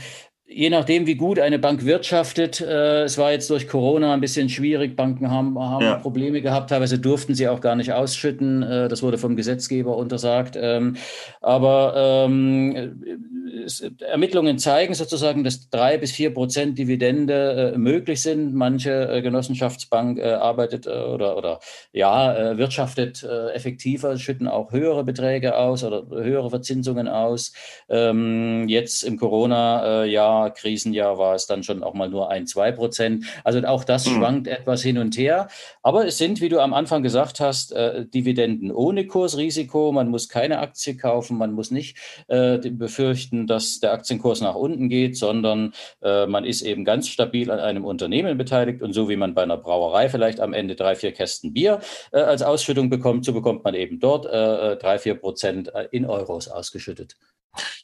Je 0.55 0.69
nachdem, 0.69 1.07
wie 1.07 1.15
gut 1.15 1.39
eine 1.39 1.57
Bank 1.57 1.83
wirtschaftet, 1.83 2.61
äh, 2.61 3.03
es 3.03 3.17
war 3.17 3.31
jetzt 3.31 3.49
durch 3.49 3.67
Corona 3.67 4.13
ein 4.13 4.21
bisschen 4.21 4.49
schwierig. 4.49 4.95
Banken 4.95 5.31
haben, 5.31 5.57
haben 5.57 5.83
ja. 5.83 5.95
Probleme 5.95 6.41
gehabt. 6.41 6.69
Teilweise 6.69 6.99
durften 6.99 7.33
sie 7.33 7.47
auch 7.47 7.59
gar 7.59 7.75
nicht 7.75 7.91
ausschütten. 7.91 8.61
Äh, 8.61 8.87
das 8.87 9.01
wurde 9.01 9.17
vom 9.17 9.35
Gesetzgeber 9.35 9.97
untersagt. 9.97 10.55
Ähm, 10.59 10.95
aber 11.41 12.25
ähm, 12.27 13.23
es, 13.65 13.81
Ermittlungen 13.99 14.59
zeigen 14.59 14.93
sozusagen, 14.93 15.43
dass 15.43 15.69
drei 15.69 15.97
bis 15.97 16.11
vier 16.11 16.33
Prozent 16.33 16.77
Dividende 16.77 17.73
äh, 17.73 17.77
möglich 17.77 18.21
sind. 18.21 18.53
Manche 18.53 19.09
äh, 19.09 19.21
Genossenschaftsbank 19.21 20.19
äh, 20.19 20.33
arbeitet 20.33 20.85
äh, 20.85 20.91
oder, 20.91 21.35
oder 21.37 21.59
ja, 21.91 22.57
wirtschaftet 22.57 23.23
effektiver, 23.23 24.17
schütten 24.17 24.47
auch 24.47 24.71
höhere 24.71 25.03
Beträge 25.03 25.57
aus 25.57 25.83
oder 25.83 26.03
höhere 26.09 26.49
Verzinsungen 26.49 27.07
aus. 27.07 27.53
Ähm, 27.89 28.67
jetzt 28.67 29.03
im 29.03 29.17
Corona-Jahr 29.17 30.42
Krisenjahr 30.49 31.17
war 31.17 31.35
es 31.35 31.45
dann 31.45 31.63
schon 31.63 31.83
auch 31.83 31.93
mal 31.93 32.09
nur 32.09 32.29
ein, 32.29 32.47
zwei 32.47 32.71
Prozent. 32.71 33.25
Also 33.43 33.59
auch 33.65 33.83
das 33.83 34.07
mhm. 34.07 34.15
schwankt 34.15 34.47
etwas 34.47 34.81
hin 34.81 34.97
und 34.97 35.17
her. 35.17 35.47
Aber 35.81 36.05
es 36.05 36.17
sind, 36.17 36.41
wie 36.41 36.49
du 36.49 36.59
am 36.59 36.73
Anfang 36.73 37.03
gesagt 37.03 37.39
hast, 37.39 37.71
äh, 37.71 38.05
Dividenden 38.05 38.71
ohne 38.71 39.07
Kursrisiko. 39.07 39.91
Man 39.91 40.09
muss 40.09 40.29
keine 40.29 40.59
Aktie 40.59 40.95
kaufen, 40.95 41.37
man 41.37 41.53
muss 41.53 41.71
nicht 41.71 41.97
äh, 42.27 42.57
befürchten, 42.57 43.47
dass 43.47 43.79
der 43.79 43.93
Aktienkurs 43.93 44.41
nach 44.41 44.55
unten 44.55 44.89
geht, 44.89 45.17
sondern 45.17 45.73
äh, 46.01 46.25
man 46.25 46.45
ist 46.45 46.61
eben 46.61 46.85
ganz 46.85 47.07
stabil 47.07 47.51
an 47.51 47.59
einem 47.59 47.85
Unternehmen 47.85 48.37
beteiligt. 48.37 48.81
Und 48.81 48.93
so 48.93 49.09
wie 49.09 49.15
man 49.15 49.33
bei 49.33 49.43
einer 49.43 49.57
Brauerei 49.57 50.09
vielleicht 50.09 50.39
am 50.39 50.53
Ende 50.53 50.75
drei, 50.75 50.95
vier 50.95 51.11
Kästen 51.11 51.53
Bier 51.53 51.79
äh, 52.11 52.19
als 52.19 52.41
Ausschüttung 52.41 52.89
bekommt, 52.89 53.25
so 53.25 53.33
bekommt 53.33 53.63
man 53.63 53.75
eben 53.75 53.99
dort 53.99 54.25
äh, 54.25 54.73
äh, 54.73 54.77
drei, 54.77 54.99
vier 54.99 55.15
Prozent 55.15 55.71
in 55.91 56.05
Euros 56.05 56.47
ausgeschüttet. 56.47 57.15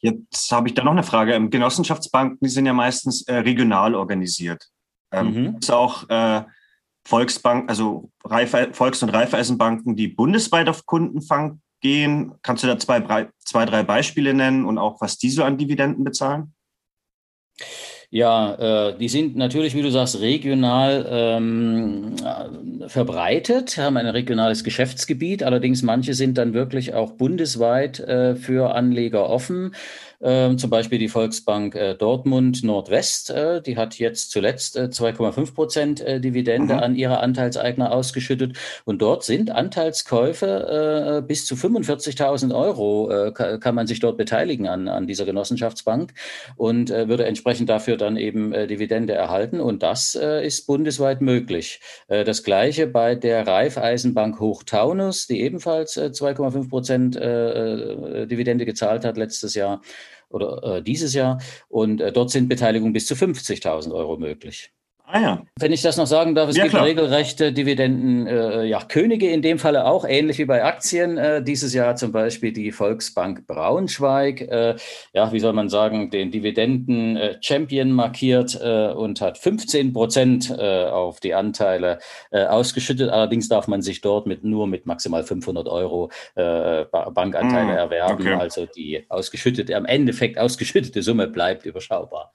Jetzt 0.02 0.52
habe 0.52 0.68
ich 0.68 0.74
da 0.74 0.84
noch 0.84 0.92
eine 0.92 1.04
Frage. 1.04 1.34
Ähm, 1.34 1.50
Genossenschaftsbanken, 1.50 2.40
die 2.42 2.50
sind 2.50 2.66
ja 2.66 2.74
meistens 2.74 3.24
äh, 3.24 3.36
regional 3.36 3.96
organisiert. 3.96 4.68
Ähm, 5.12 5.34
mhm. 5.34 5.58
Ist 5.60 5.72
auch 5.72 6.10
äh, 6.10 6.44
Volksbank, 7.08 7.70
also 7.70 8.12
Reife, 8.24 8.70
Volks- 8.74 9.02
und 9.04 9.10
Raiffeisenbanken, 9.10 9.96
die 9.96 10.08
bundesweit 10.08 10.70
auf 10.70 10.86
Kundenfang 10.86 11.62
gehen. 11.82 12.34
Kannst 12.42 12.64
du 12.64 12.68
da 12.68 12.78
zwei, 12.78 13.30
zwei, 13.40 13.66
drei 13.66 13.84
Beispiele 13.84 14.34
nennen 14.34 14.66
und 14.66 14.78
auch, 14.78 15.02
was 15.02 15.18
die 15.18 15.30
so 15.30 15.44
an 15.44 15.58
Dividenden 15.58 16.04
bezahlen? 16.04 16.54
Ja, 18.12 18.90
äh, 18.90 18.98
die 18.98 19.08
sind 19.08 19.36
natürlich, 19.36 19.76
wie 19.76 19.84
du 19.84 19.92
sagst, 19.92 20.20
regional 20.20 21.06
ähm, 21.12 22.16
verbreitet, 22.88 23.78
haben 23.78 23.98
ein 23.98 24.08
regionales 24.08 24.64
Geschäftsgebiet. 24.64 25.44
Allerdings 25.44 25.84
manche 25.84 26.16
sind 26.16 26.40
dann 26.40 26.56
wirklich 26.56 26.96
auch 26.96 27.12
bundesweit 27.12 28.00
äh, 28.00 28.36
für 28.36 28.74
Anleger 28.74 29.30
offen. 29.30 29.76
Ähm, 30.22 30.58
zum 30.58 30.70
Beispiel 30.70 31.00
die 31.00 31.08
Volksbank 31.08 31.76
äh, 31.76 31.96
Dortmund 31.96 32.62
Nordwest, 32.64 33.30
äh, 33.30 33.62
die 33.62 33.78
hat 33.78 33.98
jetzt 34.00 34.32
zuletzt 34.32 34.76
äh, 34.76 34.90
2,5 34.92 35.54
Prozent 35.54 36.02
äh, 36.02 36.20
Dividende 36.20 36.74
mhm. 36.74 36.80
an 36.80 36.96
ihre 36.96 37.22
Anteilseigner 37.22 37.94
ausgeschüttet. 37.94 38.58
Und 38.84 39.02
dort 39.02 39.24
sind 39.24 39.50
Anteilskäufe 39.50 41.22
äh, 41.22 41.26
bis 41.26 41.46
zu 41.46 41.56
45.000 41.56 42.54
Euro, 42.54 43.10
äh, 43.10 43.32
kann 43.32 43.76
man 43.76 43.88
sich 43.88 44.02
dort 44.02 44.18
beteiligen 44.18 44.68
an, 44.68 44.90
an 44.90 45.08
dieser 45.08 45.24
Genossenschaftsbank 45.26 46.14
und 46.58 46.90
würde 46.90 47.26
entsprechend 47.26 47.70
dafür 47.70 47.98
dann 48.00 48.18
eben 48.18 48.52
Dividende 48.52 49.14
erhalten. 49.14 49.60
Und 49.60 49.84
das 49.84 50.16
ist 50.16 50.66
bundesweit 50.66 51.22
möglich. 51.22 51.80
das 52.08 52.44
gleiche 52.44 52.88
bei 52.88 53.16
der 53.16 53.46
Raiffeisenbank 53.46 54.40
Hochtaunus, 54.40 55.28
die 55.28 55.42
ebenfalls 55.42 55.98
2,5 55.98 56.70
Prozent 56.70 57.16
Dividende 57.16 58.66
gezahlt 58.66 59.06
hat 59.06 59.18
letztes 59.18 59.54
Jahr 59.56 59.82
oder 60.30 60.78
äh, 60.78 60.84
dieses 60.84 61.14
Jahr. 61.14 61.42
Und 61.68 62.02
äh, 62.02 62.12
dort 62.12 62.32
sind 62.32 62.48
Beteiligungen 62.48 62.94
bis 62.94 63.08
zu 63.08 63.16
50.000 63.16 63.94
Euro 63.94 64.18
möglich. 64.18 64.72
Ah 65.12 65.22
ja. 65.22 65.44
Wenn 65.60 65.74
ich 65.74 65.82
das 65.82 65.98
noch 65.98 66.06
sagen 66.06 66.36
darf, 66.36 66.50
es 66.50 66.56
ja, 66.56 66.64
gibt 66.64 66.76
klar. 66.76 66.86
regelrechte 66.86 67.52
Dividenden, 67.52 68.28
äh, 68.28 68.66
ja, 68.66 68.80
Könige 68.84 69.28
in 69.28 69.42
dem 69.42 69.58
Falle 69.58 69.86
auch, 69.86 70.06
ähnlich 70.06 70.38
wie 70.38 70.46
bei 70.46 70.64
Aktien. 70.64 71.18
Äh, 71.18 71.42
dieses 71.42 71.74
Jahr 71.74 71.96
zum 71.96 72.12
Beispiel 72.12 72.54
die 72.54 72.72
Volksbank 72.72 73.48
Braunschweig, 73.48 74.42
äh, 74.42 74.76
ja, 75.14 75.32
wie 75.32 75.40
soll 75.40 75.54
man 75.54 75.68
sagen, 75.68 76.12
den 76.12 76.30
Dividenden-Champion 76.30 77.90
äh, 77.90 77.92
markiert 77.92 78.60
äh, 78.62 78.90
und 78.90 79.20
hat 79.20 79.40
15 79.40 79.94
Prozent 79.94 80.56
äh, 80.56 80.86
auf 80.86 81.20
die 81.20 81.34
Anteile 81.34 81.98
ausgeschüttet. 82.32 83.10
Allerdings 83.10 83.50
darf 83.50 83.68
man 83.68 83.82
sich 83.82 84.02
dort 84.02 84.28
mit, 84.28 84.44
nur 84.44 84.68
mit 84.68 84.86
maximal 84.86 85.24
500 85.24 85.68
Euro 85.68 86.12
Bankanteile 86.36 87.74
mm, 87.74 87.78
erwerben. 87.78 88.28
Okay. 88.28 88.34
Also 88.34 88.66
die 88.66 89.06
ausgeschüttete, 89.10 89.76
am 89.76 89.86
Endeffekt 89.86 90.38
ausgeschüttete 90.38 91.02
Summe 91.02 91.28
bleibt 91.28 91.66
überschaubar. 91.66 92.34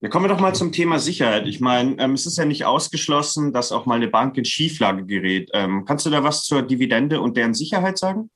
Ja, 0.00 0.08
kommen 0.08 0.26
wir 0.26 0.28
doch 0.28 0.40
mal 0.40 0.54
zum 0.54 0.70
Thema 0.70 1.00
Sicherheit. 1.00 1.48
Ich 1.48 1.58
meine, 1.58 1.96
ähm, 1.98 2.12
es 2.12 2.24
ist 2.24 2.38
ja 2.38 2.44
nicht 2.44 2.64
ausgeschlossen, 2.64 3.52
dass 3.52 3.72
auch 3.72 3.84
mal 3.84 3.96
eine 3.96 4.06
Bank 4.06 4.36
in 4.36 4.44
Schieflage 4.44 5.04
gerät. 5.04 5.50
Ähm, 5.54 5.84
kannst 5.86 6.06
du 6.06 6.10
da 6.10 6.22
was 6.22 6.44
zur 6.44 6.62
Dividende 6.62 7.20
und 7.20 7.36
deren 7.36 7.52
Sicherheit 7.52 7.98
sagen? 7.98 8.30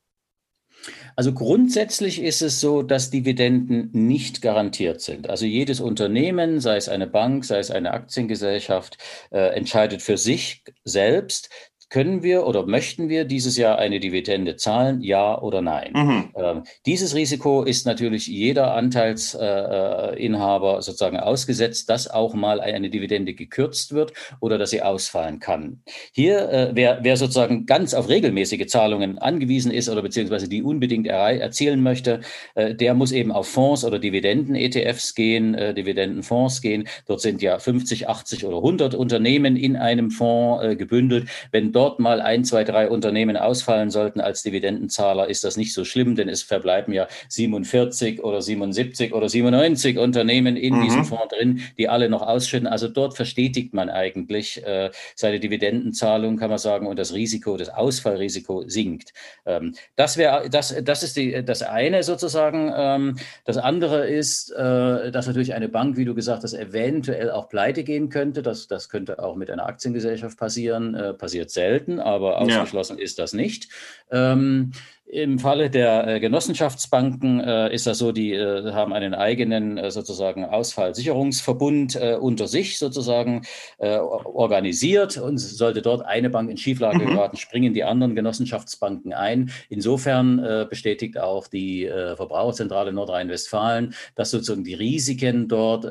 Also 1.15 1.33
grundsätzlich 1.33 2.21
ist 2.21 2.41
es 2.41 2.59
so, 2.59 2.81
dass 2.81 3.11
Dividenden 3.11 3.89
nicht 3.93 4.41
garantiert 4.41 4.99
sind. 4.99 5.29
Also 5.29 5.45
jedes 5.45 5.79
Unternehmen, 5.79 6.59
sei 6.59 6.75
es 6.75 6.89
eine 6.89 7.07
Bank, 7.07 7.45
sei 7.45 7.59
es 7.59 7.71
eine 7.71 7.91
Aktiengesellschaft, 7.91 8.97
äh, 9.31 9.55
entscheidet 9.55 10.01
für 10.01 10.17
sich 10.17 10.63
selbst, 10.83 11.49
können 11.93 12.23
wir 12.23 12.47
oder 12.47 12.65
möchten 12.65 13.07
wir 13.07 13.23
dieses 13.23 13.55
Jahr 13.55 13.77
eine 13.77 13.99
Dividende 13.99 14.55
zahlen, 14.55 15.03
ja 15.03 15.39
oder 15.39 15.61
nein? 15.61 15.91
Mhm. 15.93 16.29
Ähm, 16.35 16.63
dieses 16.87 17.13
Risiko 17.13 17.61
ist 17.61 17.85
natürlich 17.85 18.25
jeder 18.25 18.73
Anteilsinhaber 18.73 20.79
äh, 20.79 20.81
sozusagen 20.81 21.19
ausgesetzt, 21.19 21.91
dass 21.91 22.09
auch 22.09 22.33
mal 22.33 22.61
eine 22.61 22.89
Dividende 22.89 23.35
gekürzt 23.35 23.93
wird 23.93 24.11
oder 24.39 24.57
dass 24.57 24.71
sie 24.71 24.81
ausfallen 24.81 25.39
kann. 25.39 25.83
Hier, 26.13 26.49
äh, 26.49 26.71
wer, 26.73 27.03
wer 27.03 27.15
sozusagen 27.15 27.67
ganz 27.67 27.93
auf 27.93 28.09
regelmäßige 28.09 28.65
Zahlungen 28.65 29.19
angewiesen 29.19 29.71
ist 29.71 29.87
oder 29.87 30.01
beziehungsweise 30.01 30.49
die 30.49 30.63
unbedingt 30.63 31.05
erzielen 31.05 31.83
möchte, 31.83 32.21
äh, 32.55 32.73
der 32.73 32.95
muss 32.95 33.11
eben 33.11 33.31
auf 33.31 33.47
Fonds 33.47 33.85
oder 33.85 33.99
Dividenden-ETFs 33.99 35.13
gehen, 35.13 35.53
äh, 35.53 35.75
Dividendenfonds 35.75 36.63
gehen. 36.63 36.87
Dort 37.05 37.21
sind 37.21 37.43
ja 37.43 37.59
50, 37.59 38.09
80 38.09 38.47
oder 38.47 38.57
100 38.57 38.95
Unternehmen 38.95 39.55
in 39.55 39.75
einem 39.75 40.09
Fonds 40.09 40.63
äh, 40.63 40.75
gebündelt. 40.75 41.29
Wenn 41.51 41.71
dort 41.71 41.82
dort 41.83 41.99
mal 41.99 42.21
ein, 42.21 42.45
zwei, 42.45 42.63
drei 42.63 42.89
Unternehmen 42.89 43.35
ausfallen 43.35 43.89
sollten 43.89 44.21
als 44.21 44.41
Dividendenzahler, 44.41 45.27
ist 45.27 45.43
das 45.43 45.57
nicht 45.57 45.73
so 45.73 45.83
schlimm, 45.83 46.15
denn 46.15 46.29
es 46.29 46.41
verbleiben 46.41 46.93
ja 46.93 47.07
47 47.27 48.23
oder 48.23 48.41
77 48.41 49.13
oder 49.13 49.27
97 49.27 49.97
Unternehmen 49.97 50.55
in 50.55 50.75
mhm. 50.75 50.83
diesem 50.83 51.03
Fonds 51.03 51.35
drin, 51.35 51.59
die 51.77 51.89
alle 51.89 52.07
noch 52.07 52.21
ausschütten. 52.21 52.67
Also 52.67 52.87
dort 52.87 53.17
verstetigt 53.17 53.73
man 53.73 53.89
eigentlich 53.89 54.65
äh, 54.65 54.91
seine 55.15 55.41
Dividendenzahlung, 55.41 56.37
kann 56.37 56.49
man 56.49 56.57
sagen, 56.57 56.87
und 56.87 56.97
das 56.97 57.13
Risiko, 57.13 57.57
das 57.57 57.67
Ausfallrisiko 57.67 58.63
sinkt. 58.65 59.11
Ähm, 59.45 59.75
das 59.97 60.15
wäre, 60.15 60.49
das, 60.49 60.73
das 60.83 61.03
ist 61.03 61.17
die, 61.17 61.43
das 61.43 61.63
eine 61.63 62.03
sozusagen. 62.03 62.71
Ähm, 62.73 63.17
das 63.43 63.57
andere 63.57 64.07
ist, 64.07 64.51
äh, 64.51 65.11
dass 65.11 65.27
natürlich 65.27 65.53
eine 65.53 65.67
Bank, 65.67 65.97
wie 65.97 66.05
du 66.05 66.15
gesagt 66.15 66.43
hast, 66.43 66.53
eventuell 66.53 67.29
auch 67.29 67.49
pleite 67.49 67.83
gehen 67.83 68.07
könnte. 68.07 68.41
Das, 68.41 68.69
das 68.69 68.87
könnte 68.87 69.21
auch 69.21 69.35
mit 69.35 69.51
einer 69.51 69.65
Aktiengesellschaft 69.65 70.37
passieren, 70.37 70.95
äh, 70.95 71.13
passiert 71.13 71.51
selten 71.51 71.72
selten, 71.73 71.99
aber 71.99 72.39
ausgeschlossen 72.39 72.97
ja. 72.97 73.03
ist 73.03 73.17
das 73.19 73.33
nicht. 73.33 73.69
Ähm, 74.11 74.71
im 75.05 75.37
Falle 75.37 75.69
der 75.69 76.07
äh, 76.07 76.19
Genossenschaftsbanken 76.19 77.39
äh, 77.39 77.73
ist 77.73 77.85
das 77.85 77.99
so, 77.99 78.11
die 78.11 78.33
äh, 78.33 78.71
haben 78.71 78.93
einen 78.93 79.13
eigenen 79.13 79.77
äh, 79.77 79.91
sozusagen 79.91 80.45
Ausfallsicherungsverbund 80.45 81.95
äh, 81.95 82.15
unter 82.19 82.47
sich 82.47 82.79
sozusagen 82.79 83.43
äh, 83.77 83.97
organisiert 83.97 85.17
und 85.17 85.37
sollte 85.37 85.83
dort 85.83 86.05
eine 86.05 86.31
Bank 86.31 86.49
in 86.49 86.57
Schieflage 86.57 87.05
mhm. 87.05 87.11
geraten, 87.11 87.37
springen 87.37 87.73
die 87.73 87.83
anderen 87.83 88.15
Genossenschaftsbanken 88.15 89.13
ein. 89.13 89.51
Insofern 89.69 90.67
bestätigt 90.69 91.17
auch 91.17 91.47
die 91.47 91.89
Verbraucherzentrale 92.15 92.91
Nordrhein-Westfalen, 92.93 93.93
dass 94.15 94.31
sozusagen 94.31 94.63
die 94.63 94.73
Risiken 94.73 95.47
dort 95.47 95.85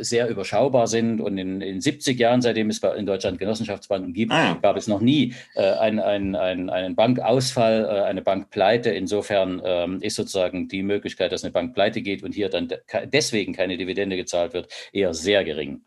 sehr 0.00 0.28
überschaubar 0.28 0.86
sind 0.86 1.20
und 1.20 1.38
in, 1.38 1.60
in 1.60 1.80
70 1.80 2.18
Jahren, 2.18 2.42
seitdem 2.42 2.70
es 2.70 2.78
in 2.78 3.06
Deutschland 3.06 3.38
Genossenschaftsbanken 3.38 4.12
gibt, 4.12 4.32
ah, 4.32 4.58
gab 4.60 4.76
es 4.76 4.88
noch 4.88 5.00
nie 5.00 5.34
ein, 5.54 5.98
ein, 6.00 6.34
ein, 6.36 6.70
einen 6.70 6.96
Bankausfall, 6.96 7.86
eine 7.88 8.22
Bank 8.22 8.47
pleite. 8.50 8.90
Insofern 8.90 9.60
ähm, 9.64 10.02
ist 10.02 10.16
sozusagen 10.16 10.68
die 10.68 10.82
Möglichkeit, 10.82 11.32
dass 11.32 11.44
eine 11.44 11.52
Bank 11.52 11.74
pleite 11.74 12.02
geht 12.02 12.22
und 12.22 12.34
hier 12.34 12.48
dann 12.48 12.68
deswegen 13.06 13.54
keine 13.54 13.76
Dividende 13.76 14.16
gezahlt 14.16 14.52
wird, 14.52 14.72
eher 14.92 15.14
sehr 15.14 15.44
gering. 15.44 15.82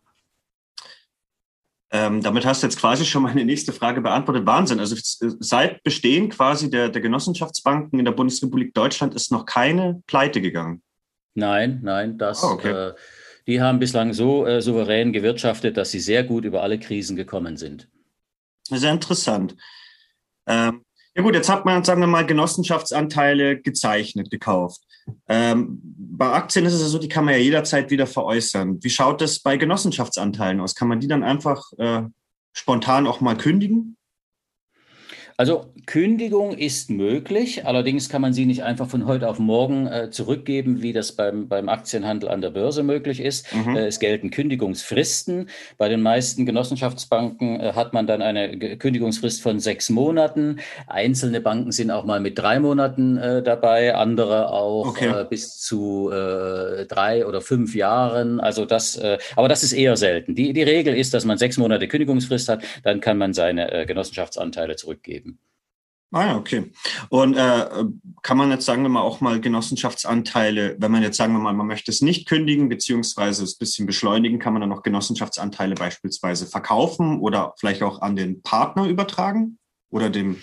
Ähm, 1.94 2.22
damit 2.22 2.46
hast 2.46 2.64
du 2.64 2.68
jetzt 2.68 2.80
quasi 2.80 3.06
schon 3.06 3.24
meine 3.24 3.44
nächste 3.44 3.74
Frage 3.74 4.00
beantwortet. 4.00 4.46
Wahnsinn. 4.46 4.80
Also 4.80 4.96
seit 5.40 5.84
Bestehen 5.84 6.30
quasi 6.30 6.70
der, 6.70 6.88
der 6.88 7.02
Genossenschaftsbanken 7.02 8.00
in 8.00 8.06
der 8.06 8.14
Bundesrepublik 8.14 8.74
Deutschland 8.74 9.14
ist 9.14 9.32
noch 9.32 9.46
keine 9.46 10.02
Pleite 10.08 10.40
gegangen. 10.40 10.82
Nein, 11.34 11.80
nein, 11.84 12.18
das. 12.18 12.44
Oh, 12.44 12.52
okay. 12.52 12.72
äh, 12.72 12.94
die 13.48 13.62
haben 13.62 13.80
bislang 13.80 14.14
so 14.14 14.46
äh, 14.46 14.62
souverän 14.62 15.12
gewirtschaftet, 15.12 15.76
dass 15.76 15.92
sie 15.92 16.00
sehr 16.00 16.24
gut 16.24 16.46
über 16.46 16.62
alle 16.62 16.80
Krisen 16.80 17.18
gekommen 17.18 17.58
sind. 17.58 17.90
Sehr 18.70 18.92
interessant. 18.92 19.58
Ähm, 20.48 20.86
ja 21.16 21.22
gut, 21.22 21.36
jetzt 21.36 21.50
hat 21.50 21.66
man, 21.66 21.84
sagen 21.84 22.02
wir 22.02 22.08
mal, 22.08 22.26
Genossenschaftsanteile 22.26 23.60
gezeichnet, 23.60 24.30
gekauft. 24.30 24.82
Ähm, 25.28 25.82
bei 25.84 26.32
Aktien 26.32 26.66
ist 26.66 26.74
es 26.74 26.90
so, 26.90 27.00
die 27.00 27.10
kann 27.10 27.26
man 27.26 27.34
ja 27.34 27.40
jederzeit 27.40 27.90
wieder 27.90 28.08
veräußern. 28.08 28.82
Wie 28.82 28.90
schaut 28.90 29.20
das 29.20 29.40
bei 29.40 29.58
Genossenschaftsanteilen 29.58 30.62
aus? 30.62 30.76
Kann 30.76 30.88
man 30.88 31.00
die 31.00 31.08
dann 31.08 31.24
einfach 31.24 31.64
äh, 31.78 32.04
spontan 32.54 33.08
auch 33.08 33.20
mal 33.20 33.36
kündigen? 33.36 33.98
Also 35.42 35.66
Kündigung 35.88 36.56
ist 36.56 36.92
möglich, 36.92 37.66
allerdings 37.66 38.10
kann 38.10 38.22
man 38.22 38.32
sie 38.32 38.46
nicht 38.46 38.64
einfach 38.64 38.88
von 38.88 39.08
heute 39.08 39.28
auf 39.28 39.40
morgen 39.40 39.88
äh, 39.88 40.12
zurückgeben, 40.12 40.84
wie 40.84 40.94
das 40.94 41.14
beim, 41.14 41.48
beim 41.48 41.68
Aktienhandel 41.68 42.30
an 42.30 42.42
der 42.42 42.52
Börse 42.52 42.84
möglich 42.84 43.20
ist. 43.20 43.52
Mhm. 43.52 43.76
Äh, 43.76 43.88
es 43.88 44.00
gelten 44.00 44.30
Kündigungsfristen. 44.30 45.50
Bei 45.80 45.90
den 45.90 46.04
meisten 46.04 46.46
Genossenschaftsbanken 46.46 47.60
äh, 47.60 47.74
hat 47.74 47.94
man 47.94 48.06
dann 48.06 48.22
eine 48.22 48.78
Kündigungsfrist 48.78 49.42
von 49.42 49.60
sechs 49.60 49.90
Monaten. 49.90 50.60
Einzelne 50.86 51.42
Banken 51.42 51.72
sind 51.72 51.90
auch 51.90 52.06
mal 52.06 52.20
mit 52.20 52.38
drei 52.38 52.60
Monaten 52.60 53.18
äh, 53.18 53.42
dabei, 53.42 53.96
andere 53.96 54.52
auch 54.52 54.90
okay. 54.90 55.22
Äh, 55.22 55.26
bis 55.28 55.58
zu 55.58 56.12
äh, 56.12 56.86
drei 56.86 57.26
oder 57.26 57.42
fünf 57.42 57.74
Jahren. 57.74 58.40
Also 58.40 58.66
das, 58.66 59.02
aber 59.36 59.48
das 59.48 59.64
ist 59.64 59.74
eher 59.74 59.98
selten. 59.98 60.36
Die, 60.36 60.54
die 60.54 60.62
Regel 60.62 60.96
ist, 60.96 61.16
dass 61.16 61.26
man 61.26 61.40
sechs 61.40 61.58
Monate 61.58 61.88
Kündigungsfrist 61.88 62.50
hat, 62.50 62.64
dann 62.84 63.02
kann 63.02 63.18
man 63.18 63.34
seine 63.34 63.86
Genossenschaftsanteile 63.88 64.76
zurückgeben. 64.76 65.31
Ah 66.14 66.28
ja, 66.28 66.38
okay. 66.38 66.72
Und 67.10 67.36
äh, 67.38 67.86
kann 68.22 68.38
man 68.38 68.52
jetzt, 68.52 68.66
sagen 68.66 68.84
wir 68.84 68.90
mal, 68.90 69.02
auch 69.02 69.22
mal 69.22 69.40
Genossenschaftsanteile, 69.40 70.76
wenn 70.78 70.92
man 70.92 71.04
jetzt, 71.04 71.16
sagen 71.16 71.32
wir 71.32 71.40
mal, 71.40 71.54
man 71.54 71.68
möchte 71.68 71.90
es 71.90 72.02
nicht 72.02 72.28
kündigen, 72.28 72.68
beziehungsweise 72.68 73.46
es 73.46 73.56
ein 73.56 73.60
bisschen 73.60 73.86
beschleunigen, 73.86 74.38
kann 74.38 74.52
man 74.52 74.62
dann 74.62 74.70
noch 74.70 74.84
Genossenschaftsanteile 74.84 75.76
beispielsweise 75.76 76.48
verkaufen 76.48 77.20
oder 77.20 77.54
vielleicht 77.58 77.82
auch 77.82 78.02
an 78.02 78.18
den 78.18 78.42
Partner 78.42 78.88
übertragen 78.88 79.58
oder 79.90 80.10
dem 80.10 80.38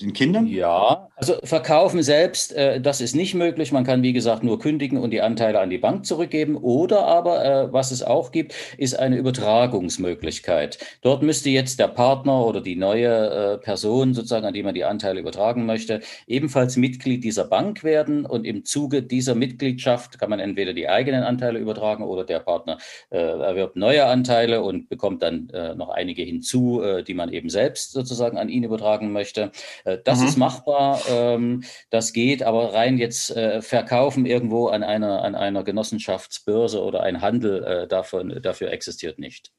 den 0.00 0.12
Kindern? 0.12 0.46
Ja, 0.46 1.10
also 1.16 1.34
verkaufen 1.44 2.02
selbst, 2.02 2.54
äh, 2.54 2.80
das 2.80 3.00
ist 3.00 3.14
nicht 3.14 3.34
möglich. 3.34 3.72
Man 3.72 3.84
kann, 3.84 4.02
wie 4.02 4.12
gesagt, 4.12 4.42
nur 4.42 4.58
kündigen 4.58 4.98
und 4.98 5.10
die 5.10 5.20
Anteile 5.20 5.60
an 5.60 5.68
die 5.68 5.78
Bank 5.78 6.06
zurückgeben. 6.06 6.56
Oder 6.56 7.04
aber, 7.04 7.44
äh, 7.44 7.72
was 7.72 7.90
es 7.90 8.02
auch 8.02 8.32
gibt, 8.32 8.54
ist 8.78 8.98
eine 8.98 9.16
Übertragungsmöglichkeit. 9.16 10.78
Dort 11.02 11.22
müsste 11.22 11.50
jetzt 11.50 11.78
der 11.78 11.88
Partner 11.88 12.46
oder 12.46 12.60
die 12.60 12.76
neue 12.76 13.08
äh, 13.08 13.58
Person, 13.58 14.14
sozusagen, 14.14 14.46
an 14.46 14.54
die 14.54 14.62
man 14.62 14.74
die 14.74 14.84
Anteile 14.84 15.20
übertragen 15.20 15.66
möchte, 15.66 16.00
ebenfalls 16.26 16.76
Mitglied 16.76 17.22
dieser 17.22 17.44
Bank 17.44 17.84
werden. 17.84 18.24
Und 18.24 18.46
im 18.46 18.64
Zuge 18.64 19.02
dieser 19.02 19.34
Mitgliedschaft 19.34 20.18
kann 20.18 20.30
man 20.30 20.40
entweder 20.40 20.72
die 20.72 20.88
eigenen 20.88 21.22
Anteile 21.22 21.58
übertragen 21.58 22.04
oder 22.04 22.24
der 22.24 22.40
Partner 22.40 22.78
äh, 23.10 23.18
erwirbt 23.18 23.76
neue 23.76 24.06
Anteile 24.06 24.62
und 24.62 24.88
bekommt 24.88 25.22
dann 25.22 25.50
äh, 25.50 25.74
noch 25.74 25.90
einige 25.90 26.22
hinzu, 26.22 26.82
äh, 26.82 27.02
die 27.02 27.14
man 27.14 27.30
eben 27.32 27.50
selbst 27.50 27.92
sozusagen 27.92 28.38
an 28.38 28.48
ihn 28.48 28.64
übertragen 28.64 29.12
möchte. 29.12 29.50
Äh, 29.90 30.02
das 30.04 30.20
mhm. 30.20 30.26
ist 30.26 30.36
machbar, 30.36 31.00
ähm, 31.08 31.62
das 31.90 32.12
geht, 32.12 32.42
aber 32.42 32.74
rein 32.74 32.98
jetzt 32.98 33.30
äh, 33.30 33.62
verkaufen 33.62 34.26
irgendwo 34.26 34.68
an 34.68 34.82
einer, 34.82 35.22
an 35.22 35.34
einer 35.34 35.64
Genossenschaftsbörse 35.64 36.82
oder 36.82 37.02
ein 37.02 37.20
Handel 37.20 37.64
äh, 37.64 37.88
davon, 37.88 38.40
dafür 38.42 38.70
existiert 38.70 39.18
nicht. 39.18 39.50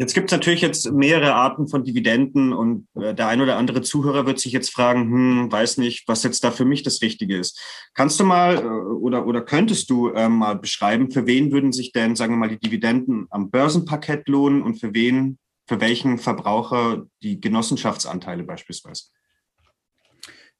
Jetzt 0.00 0.14
gibt 0.14 0.30
es 0.30 0.32
natürlich 0.32 0.60
jetzt 0.60 0.92
mehrere 0.92 1.34
Arten 1.34 1.66
von 1.66 1.82
Dividenden 1.82 2.52
und 2.52 2.86
der 2.94 3.26
ein 3.26 3.40
oder 3.40 3.56
andere 3.56 3.82
Zuhörer 3.82 4.26
wird 4.26 4.38
sich 4.38 4.52
jetzt 4.52 4.72
fragen, 4.72 5.10
hm, 5.10 5.50
weiß 5.50 5.78
nicht, 5.78 6.06
was 6.06 6.22
jetzt 6.22 6.44
da 6.44 6.52
für 6.52 6.64
mich 6.64 6.84
das 6.84 7.02
Richtige 7.02 7.36
ist. 7.36 7.60
Kannst 7.94 8.20
du 8.20 8.24
mal 8.24 8.64
oder, 8.64 9.26
oder 9.26 9.40
könntest 9.42 9.90
du 9.90 10.10
äh, 10.10 10.28
mal 10.28 10.54
beschreiben, 10.54 11.10
für 11.10 11.26
wen 11.26 11.50
würden 11.50 11.72
sich 11.72 11.90
denn, 11.90 12.14
sagen 12.14 12.34
wir 12.34 12.38
mal, 12.38 12.48
die 12.48 12.60
Dividenden 12.60 13.26
am 13.30 13.50
Börsenparkett 13.50 14.28
lohnen 14.28 14.62
und 14.62 14.76
für 14.76 14.94
wen, 14.94 15.36
für 15.66 15.80
welchen 15.80 16.18
Verbraucher 16.18 17.06
die 17.24 17.40
Genossenschaftsanteile 17.40 18.44
beispielsweise? 18.44 19.06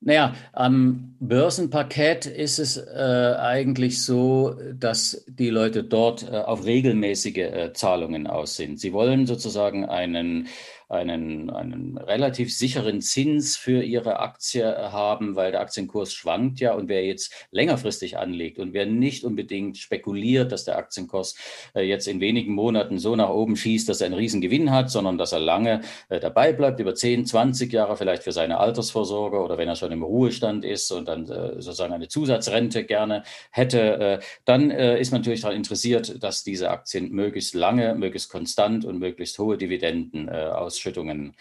Naja, 0.00 0.34
am 0.52 1.16
Börsenparkett 1.18 2.26
ist 2.26 2.60
es 2.60 2.76
äh, 2.76 3.34
eigentlich 3.36 4.00
so, 4.00 4.56
dass 4.74 5.24
die 5.26 5.50
Leute 5.50 5.82
dort 5.82 6.22
äh, 6.22 6.36
auf 6.36 6.64
regelmäßige 6.64 7.36
äh, 7.38 7.72
Zahlungen 7.72 8.28
aus 8.28 8.54
sind. 8.54 8.78
Sie 8.78 8.92
wollen 8.92 9.26
sozusagen 9.26 9.84
einen 9.84 10.46
einen, 10.88 11.50
einen 11.50 11.98
relativ 11.98 12.56
sicheren 12.56 13.02
Zins 13.02 13.56
für 13.58 13.82
ihre 13.82 14.20
Aktie 14.20 14.64
haben, 14.64 15.36
weil 15.36 15.52
der 15.52 15.60
Aktienkurs 15.60 16.14
schwankt 16.14 16.60
ja. 16.60 16.72
Und 16.72 16.88
wer 16.88 17.04
jetzt 17.04 17.46
längerfristig 17.50 18.16
anlegt 18.16 18.58
und 18.58 18.72
wer 18.72 18.86
nicht 18.86 19.22
unbedingt 19.22 19.76
spekuliert, 19.76 20.50
dass 20.50 20.64
der 20.64 20.78
Aktienkurs 20.78 21.36
äh, 21.74 21.82
jetzt 21.82 22.08
in 22.08 22.20
wenigen 22.20 22.54
Monaten 22.54 22.98
so 22.98 23.16
nach 23.16 23.28
oben 23.28 23.56
schießt, 23.56 23.88
dass 23.88 24.00
er 24.00 24.06
einen 24.06 24.14
riesen 24.14 24.40
Gewinn 24.40 24.70
hat, 24.70 24.90
sondern 24.90 25.18
dass 25.18 25.32
er 25.32 25.40
lange 25.40 25.82
äh, 26.08 26.20
dabei 26.20 26.54
bleibt, 26.54 26.80
über 26.80 26.94
10, 26.94 27.26
20 27.26 27.70
Jahre 27.70 27.96
vielleicht 27.98 28.22
für 28.22 28.32
seine 28.32 28.58
Altersvorsorge 28.58 29.38
oder 29.40 29.58
wenn 29.58 29.68
er 29.68 29.76
schon 29.76 29.92
im 29.92 30.02
Ruhestand 30.02 30.64
ist 30.64 30.90
und 30.90 31.06
dann 31.06 31.28
äh, 31.28 31.60
sozusagen 31.60 31.92
eine 31.92 32.08
Zusatzrente 32.08 32.84
gerne 32.84 33.24
hätte, 33.50 34.20
dann 34.44 34.70
ist 34.70 35.10
man 35.10 35.20
natürlich 35.20 35.40
daran 35.40 35.56
interessiert, 35.56 36.22
dass 36.22 36.44
diese 36.44 36.70
Aktien 36.70 37.10
möglichst 37.10 37.54
lange, 37.54 37.94
möglichst 37.94 38.30
konstant 38.30 38.84
und 38.84 38.98
möglichst 38.98 39.38
hohe 39.38 39.58
Dividenden 39.58 40.28
aus 40.28 40.77
Ausschüttungen 40.78 41.34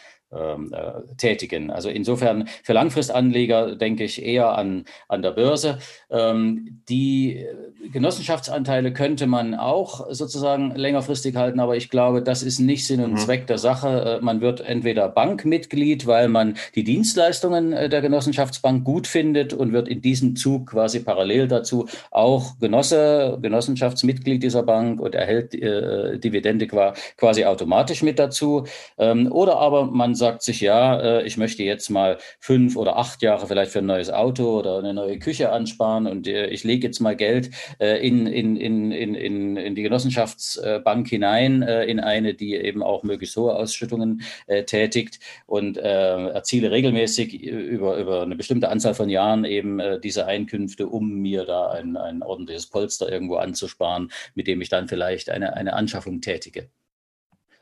tätigen. 1.17 1.71
Also 1.71 1.89
insofern 1.89 2.47
für 2.63 2.73
Langfristanleger 2.73 3.75
denke 3.75 4.03
ich 4.03 4.23
eher 4.23 4.57
an, 4.57 4.85
an 5.07 5.21
der 5.21 5.31
Börse. 5.31 5.79
Ähm, 6.09 6.81
die 6.89 7.45
Genossenschaftsanteile 7.91 8.91
könnte 8.93 9.27
man 9.27 9.55
auch 9.55 10.07
sozusagen 10.11 10.75
längerfristig 10.75 11.35
halten, 11.35 11.59
aber 11.59 11.77
ich 11.77 11.89
glaube, 11.89 12.21
das 12.21 12.43
ist 12.43 12.59
nicht 12.59 12.85
Sinn 12.85 13.03
und 13.03 13.11
mhm. 13.11 13.17
Zweck 13.17 13.47
der 13.47 13.57
Sache. 13.57 14.19
Äh, 14.19 14.23
man 14.23 14.41
wird 14.41 14.61
entweder 14.61 15.09
Bankmitglied, 15.09 16.07
weil 16.07 16.27
man 16.27 16.55
die 16.75 16.83
Dienstleistungen 16.83 17.73
äh, 17.73 17.89
der 17.89 18.01
Genossenschaftsbank 18.01 18.83
gut 18.83 19.07
findet 19.07 19.53
und 19.53 19.73
wird 19.73 19.87
in 19.87 20.01
diesem 20.01 20.35
Zug 20.35 20.71
quasi 20.71 20.99
parallel 20.99 21.47
dazu 21.47 21.87
auch 22.11 22.59
Genosse, 22.59 23.37
Genossenschaftsmitglied 23.41 24.43
dieser 24.43 24.63
Bank 24.63 24.99
und 24.99 25.15
erhält 25.15 25.53
äh, 25.55 26.19
Dividende 26.19 26.67
quasi 26.67 27.45
automatisch 27.45 28.03
mit 28.03 28.19
dazu. 28.19 28.65
Ähm, 28.97 29.31
oder 29.31 29.57
aber 29.57 29.85
man 29.85 30.15
sagt 30.17 30.41
sich, 30.41 30.60
ja, 30.62 30.99
äh, 30.99 31.25
ich 31.25 31.38
möchte 31.38 31.63
jetzt 31.63 31.89
mal 31.89 32.17
fünf 32.39 32.75
oder 32.75 32.97
acht 32.97 33.21
Jahre 33.21 33.47
vielleicht 33.47 33.71
für 33.71 33.80
ein 33.80 33.86
neues 33.86 34.10
Auto 34.10 34.60
oder 34.60 34.80
eine 34.80 34.93
neue 34.93 35.19
Küche 35.19 35.51
ansparen 35.51 36.08
und 36.08 36.27
äh, 36.27 36.47
ich 36.47 36.63
lege 36.63 36.88
jetzt 36.88 36.99
mal 36.99 37.15
Geld 37.15 37.51
äh, 37.80 38.06
in, 38.06 38.27
in, 38.27 38.58
in, 38.58 38.91
in, 38.91 39.56
in 39.56 39.75
die 39.75 39.84
Genossenschaftsbank 39.84 41.08
hinein, 41.08 41.62
in 41.62 41.99
eine, 41.99 42.34
die 42.34 42.56
eben 42.56 42.84
auch 42.84 43.03
möglichst 43.03 43.38
hohe 43.38 43.56
Ausschüttungen 43.56 44.21
tätigt 44.65 45.19
und 45.45 45.77
erziele 45.77 46.71
regelmäßig 46.71 47.41
über, 47.43 47.97
über 47.97 48.23
eine 48.23 48.36
bestimmte 48.36 48.69
Anzahl 48.69 48.93
von 48.93 49.10
Jahren 49.10 49.45
eben 49.45 49.80
diese 50.01 50.25
Einkünfte, 50.25 50.88
um 50.88 51.21
mir 51.21 51.45
da 51.45 51.69
ein, 51.69 51.97
ein 51.97 52.23
ordentliches 52.23 52.67
Polster 52.67 53.12
irgendwo 53.12 53.36
anzusparen, 53.36 54.12
mit 54.36 54.47
dem 54.47 54.62
ich 54.62 54.69
dann 54.69 54.88
vielleicht 54.88 55.30
eine, 55.30 55.56
eine 55.56 55.73
Anschaffung 55.73 56.21
tätige. 56.21 56.69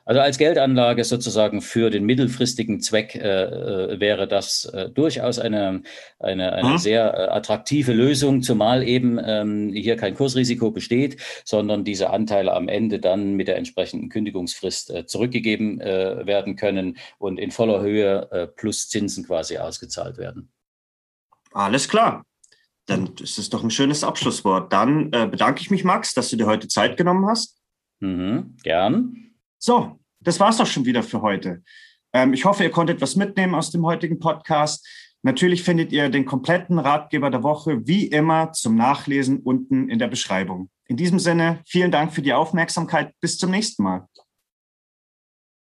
Also 0.07 0.21
als 0.21 0.37
Geldanlage 0.37 1.03
sozusagen 1.03 1.61
für 1.61 1.89
den 1.89 2.05
mittelfristigen 2.05 2.79
Zweck 2.79 3.15
äh, 3.15 3.43
äh, 3.43 3.99
wäre 3.99 4.27
das 4.27 4.65
äh, 4.65 4.89
durchaus 4.91 5.39
eine, 5.39 5.81
eine, 6.19 6.53
eine 6.53 6.69
mhm. 6.69 6.77
sehr 6.77 7.11
äh, 7.11 7.27
attraktive 7.29 7.91
Lösung, 7.91 8.43
zumal 8.43 8.87
eben 8.87 9.19
ähm, 9.23 9.71
hier 9.73 9.97
kein 9.97 10.13
Kursrisiko 10.13 10.69
besteht, 10.69 11.19
sondern 11.43 11.83
diese 11.83 12.11
Anteile 12.11 12.53
am 12.53 12.69
Ende 12.69 12.99
dann 12.99 13.33
mit 13.33 13.47
der 13.47 13.57
entsprechenden 13.57 14.09
Kündigungsfrist 14.09 14.91
äh, 14.91 15.05
zurückgegeben 15.07 15.81
äh, 15.81 16.27
werden 16.27 16.55
können 16.55 16.97
und 17.17 17.39
in 17.39 17.49
voller 17.49 17.81
Höhe 17.81 18.51
plus 18.55 18.89
Zinsen 18.89 19.25
quasi 19.25 19.57
ausgezahlt 19.57 20.17
werden. 20.17 20.51
Alles 21.51 21.89
klar. 21.89 22.23
Dann 22.85 23.11
ist 23.21 23.39
es 23.39 23.49
doch 23.49 23.63
ein 23.63 23.71
schönes 23.71 24.03
Abschlusswort. 24.03 24.71
Dann 24.71 25.09
bedanke 25.09 25.61
ich 25.61 25.71
mich, 25.71 25.83
Max, 25.83 26.13
dass 26.13 26.29
du 26.29 26.35
dir 26.35 26.45
heute 26.45 26.67
Zeit 26.67 26.97
genommen 26.97 27.25
hast. 27.25 27.57
Mhm, 27.99 28.57
gern. 28.63 29.34
So, 29.65 29.99
das 30.19 30.39
war's 30.39 30.57
doch 30.57 30.67
schon 30.67 30.85
wieder 30.85 31.01
für 31.01 31.23
heute. 31.23 31.63
Ähm, 32.13 32.33
ich 32.33 32.45
hoffe, 32.45 32.61
ihr 32.63 32.69
konntet 32.69 33.01
was 33.01 33.15
mitnehmen 33.15 33.55
aus 33.55 33.71
dem 33.71 33.83
heutigen 33.83 34.19
Podcast. 34.19 34.87
Natürlich 35.23 35.63
findet 35.63 35.91
ihr 35.91 36.09
den 36.09 36.23
kompletten 36.23 36.77
Ratgeber 36.77 37.31
der 37.31 37.41
Woche 37.41 37.81
wie 37.87 38.05
immer 38.05 38.51
zum 38.51 38.75
Nachlesen 38.75 39.39
unten 39.39 39.89
in 39.89 39.97
der 39.97 40.07
Beschreibung. 40.07 40.69
In 40.87 40.97
diesem 40.97 41.17
Sinne, 41.17 41.61
vielen 41.65 41.89
Dank 41.89 42.13
für 42.13 42.21
die 42.21 42.33
Aufmerksamkeit. 42.33 43.11
Bis 43.19 43.39
zum 43.39 43.49
nächsten 43.49 43.81
Mal. 43.81 44.07